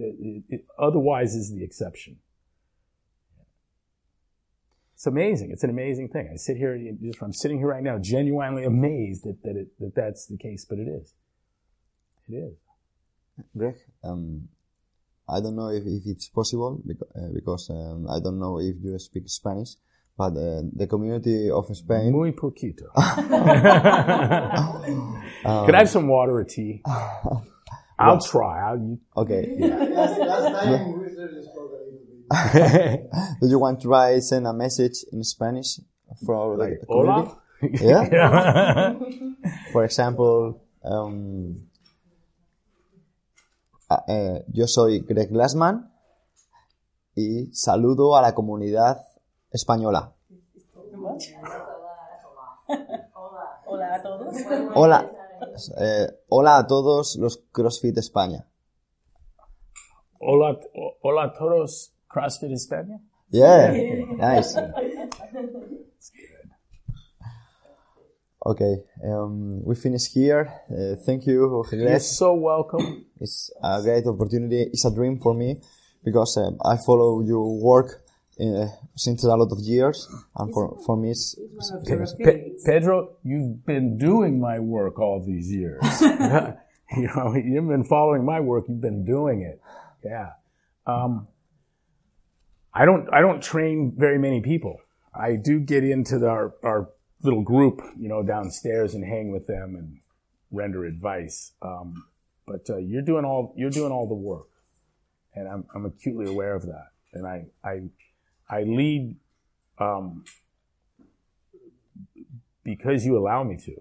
It, 0.00 0.42
it, 0.48 0.64
otherwise 0.78 1.34
is 1.34 1.52
the 1.54 1.62
exception. 1.62 2.18
It's 4.94 5.06
amazing. 5.06 5.50
It's 5.50 5.64
an 5.64 5.70
amazing 5.70 6.08
thing. 6.08 6.28
I 6.32 6.36
sit 6.36 6.56
here, 6.56 6.78
just 7.02 7.22
I'm 7.22 7.32
sitting 7.32 7.58
here 7.58 7.68
right 7.68 7.82
now, 7.82 7.98
genuinely 7.98 8.64
amazed 8.64 9.24
that 9.24 9.42
that, 9.44 9.56
it, 9.56 9.68
that 9.78 9.94
that's 9.94 10.26
the 10.26 10.36
case, 10.36 10.66
but 10.68 10.78
it 10.78 10.88
is. 10.88 11.14
It 12.28 12.34
is. 12.34 12.56
Greg, 13.56 13.76
um, 14.04 14.48
I 15.28 15.40
don't 15.40 15.56
know 15.56 15.70
if, 15.70 15.84
if 15.86 16.02
it's 16.04 16.28
possible 16.28 16.82
because, 16.86 17.08
uh, 17.16 17.28
because 17.32 17.70
um, 17.70 18.06
I 18.10 18.20
don't 18.20 18.38
know 18.38 18.58
if 18.60 18.76
you 18.82 18.98
speak 18.98 19.22
Spanish, 19.28 19.70
but 20.18 20.36
uh, 20.36 20.62
the 20.74 20.86
community 20.86 21.50
of 21.50 21.74
Spain. 21.74 22.12
Muy 22.12 22.32
poquito. 22.32 22.90
um, 25.44 25.64
Could 25.64 25.74
I 25.74 25.78
have 25.78 25.88
some 25.88 26.08
water 26.08 26.36
or 26.36 26.44
tea? 26.44 26.82
I'll 28.00 28.16
well, 28.16 28.20
try. 28.20 28.70
I'll, 28.70 28.98
okay. 29.16 29.52
Yeah. 29.56 29.76
last, 29.76 30.18
last 30.18 30.64
time 30.64 31.00
we 31.04 31.44
spoke 31.44 31.76
Do 33.40 33.46
you 33.46 33.58
want 33.58 33.80
to 33.82 33.88
try 33.88 34.18
send 34.20 34.46
a 34.46 34.54
message 34.54 35.04
in 35.12 35.22
Spanish 35.22 35.80
for 36.24 36.56
like, 36.56 36.80
the 36.80 36.86
community? 36.86 37.28
Hola? 37.28 37.36
Yeah. 37.76 38.94
for 39.70 39.84
example, 39.84 40.62
um, 40.82 41.68
eh, 44.08 44.44
yo 44.50 44.66
soy 44.66 45.00
Greg 45.00 45.28
Glassman 45.28 45.92
y 47.14 47.50
saludo 47.52 48.16
a 48.16 48.22
la 48.22 48.34
comunidad 48.34 49.04
española. 49.52 50.14
Hola 53.66 53.94
a 53.94 54.02
todos. 54.02 54.34
Hola, 54.74 55.10
eh, 55.78 56.06
hola 56.28 56.58
a 56.58 56.66
todos 56.66 57.16
los 57.16 57.42
CrossFit 57.52 57.96
España. 57.98 58.46
Hola, 60.18 60.58
hola 61.02 61.24
a 61.24 61.32
todos 61.32 61.92
CrossFit 62.08 62.52
España. 62.52 63.00
Yeah, 63.30 63.72
nice. 64.18 64.56
Okay, 68.44 68.82
um, 69.04 69.62
we 69.64 69.74
finish 69.74 70.10
here. 70.12 70.50
Uh, 70.70 70.96
thank 71.04 71.26
you, 71.26 71.62
You're 71.72 72.00
so 72.00 72.32
welcome. 72.34 73.04
It's 73.20 73.50
a 73.62 73.82
great 73.82 74.06
opportunity. 74.06 74.62
It's 74.62 74.84
a 74.86 74.90
dream 74.90 75.18
for 75.18 75.34
me 75.34 75.60
because 76.02 76.38
uh, 76.38 76.50
I 76.64 76.78
follow 76.78 77.20
your 77.20 77.60
work 77.60 78.02
uh, 78.40 78.68
since 78.96 79.24
a 79.24 79.28
lot 79.28 79.52
of 79.52 79.58
years, 79.60 80.08
and 80.36 80.52
for 80.52 80.78
for 80.86 80.96
me, 80.96 81.10
it's, 81.10 81.38
it's 81.86 82.14
Pe- 82.14 82.50
Pedro, 82.64 83.16
you've 83.22 83.64
been 83.66 83.98
doing 83.98 84.40
my 84.40 84.58
work 84.58 84.98
all 84.98 85.22
these 85.24 85.52
years. 85.52 85.82
you 86.96 87.08
know, 87.14 87.34
you've 87.34 87.68
been 87.68 87.84
following 87.84 88.24
my 88.24 88.40
work. 88.40 88.64
You've 88.68 88.80
been 88.80 89.04
doing 89.04 89.42
it. 89.42 89.60
Yeah. 90.04 90.30
Um, 90.86 91.28
I 92.72 92.84
don't 92.84 93.08
I 93.12 93.20
don't 93.20 93.42
train 93.42 93.94
very 93.96 94.18
many 94.18 94.40
people. 94.40 94.80
I 95.14 95.36
do 95.36 95.60
get 95.60 95.84
into 95.84 96.18
the, 96.18 96.28
our 96.28 96.54
our 96.62 96.88
little 97.22 97.42
group, 97.42 97.82
you 97.98 98.08
know, 98.08 98.22
downstairs 98.22 98.94
and 98.94 99.04
hang 99.04 99.30
with 99.30 99.46
them 99.46 99.76
and 99.76 99.98
render 100.50 100.84
advice. 100.84 101.52
Um, 101.62 102.06
but 102.46 102.68
uh, 102.68 102.78
you're 102.78 103.02
doing 103.02 103.24
all 103.24 103.54
you're 103.56 103.70
doing 103.70 103.92
all 103.92 104.08
the 104.08 104.14
work, 104.14 104.48
and 105.34 105.48
I'm 105.48 105.64
I'm 105.74 105.84
acutely 105.84 106.26
aware 106.26 106.54
of 106.54 106.62
that. 106.66 106.88
And 107.12 107.26
I 107.26 107.46
I 107.64 107.82
I 108.50 108.62
lead 108.64 109.16
um, 109.78 110.24
because 112.64 113.04
you 113.04 113.16
allow 113.16 113.44
me 113.44 113.56
to, 113.64 113.76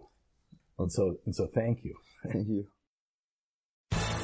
and 0.78 0.92
so 0.92 1.18
and 1.26 1.36
so 1.36 1.48
thank 1.48 1.84
you. 1.84 1.96
Thank 2.24 2.48
you. 2.48 2.68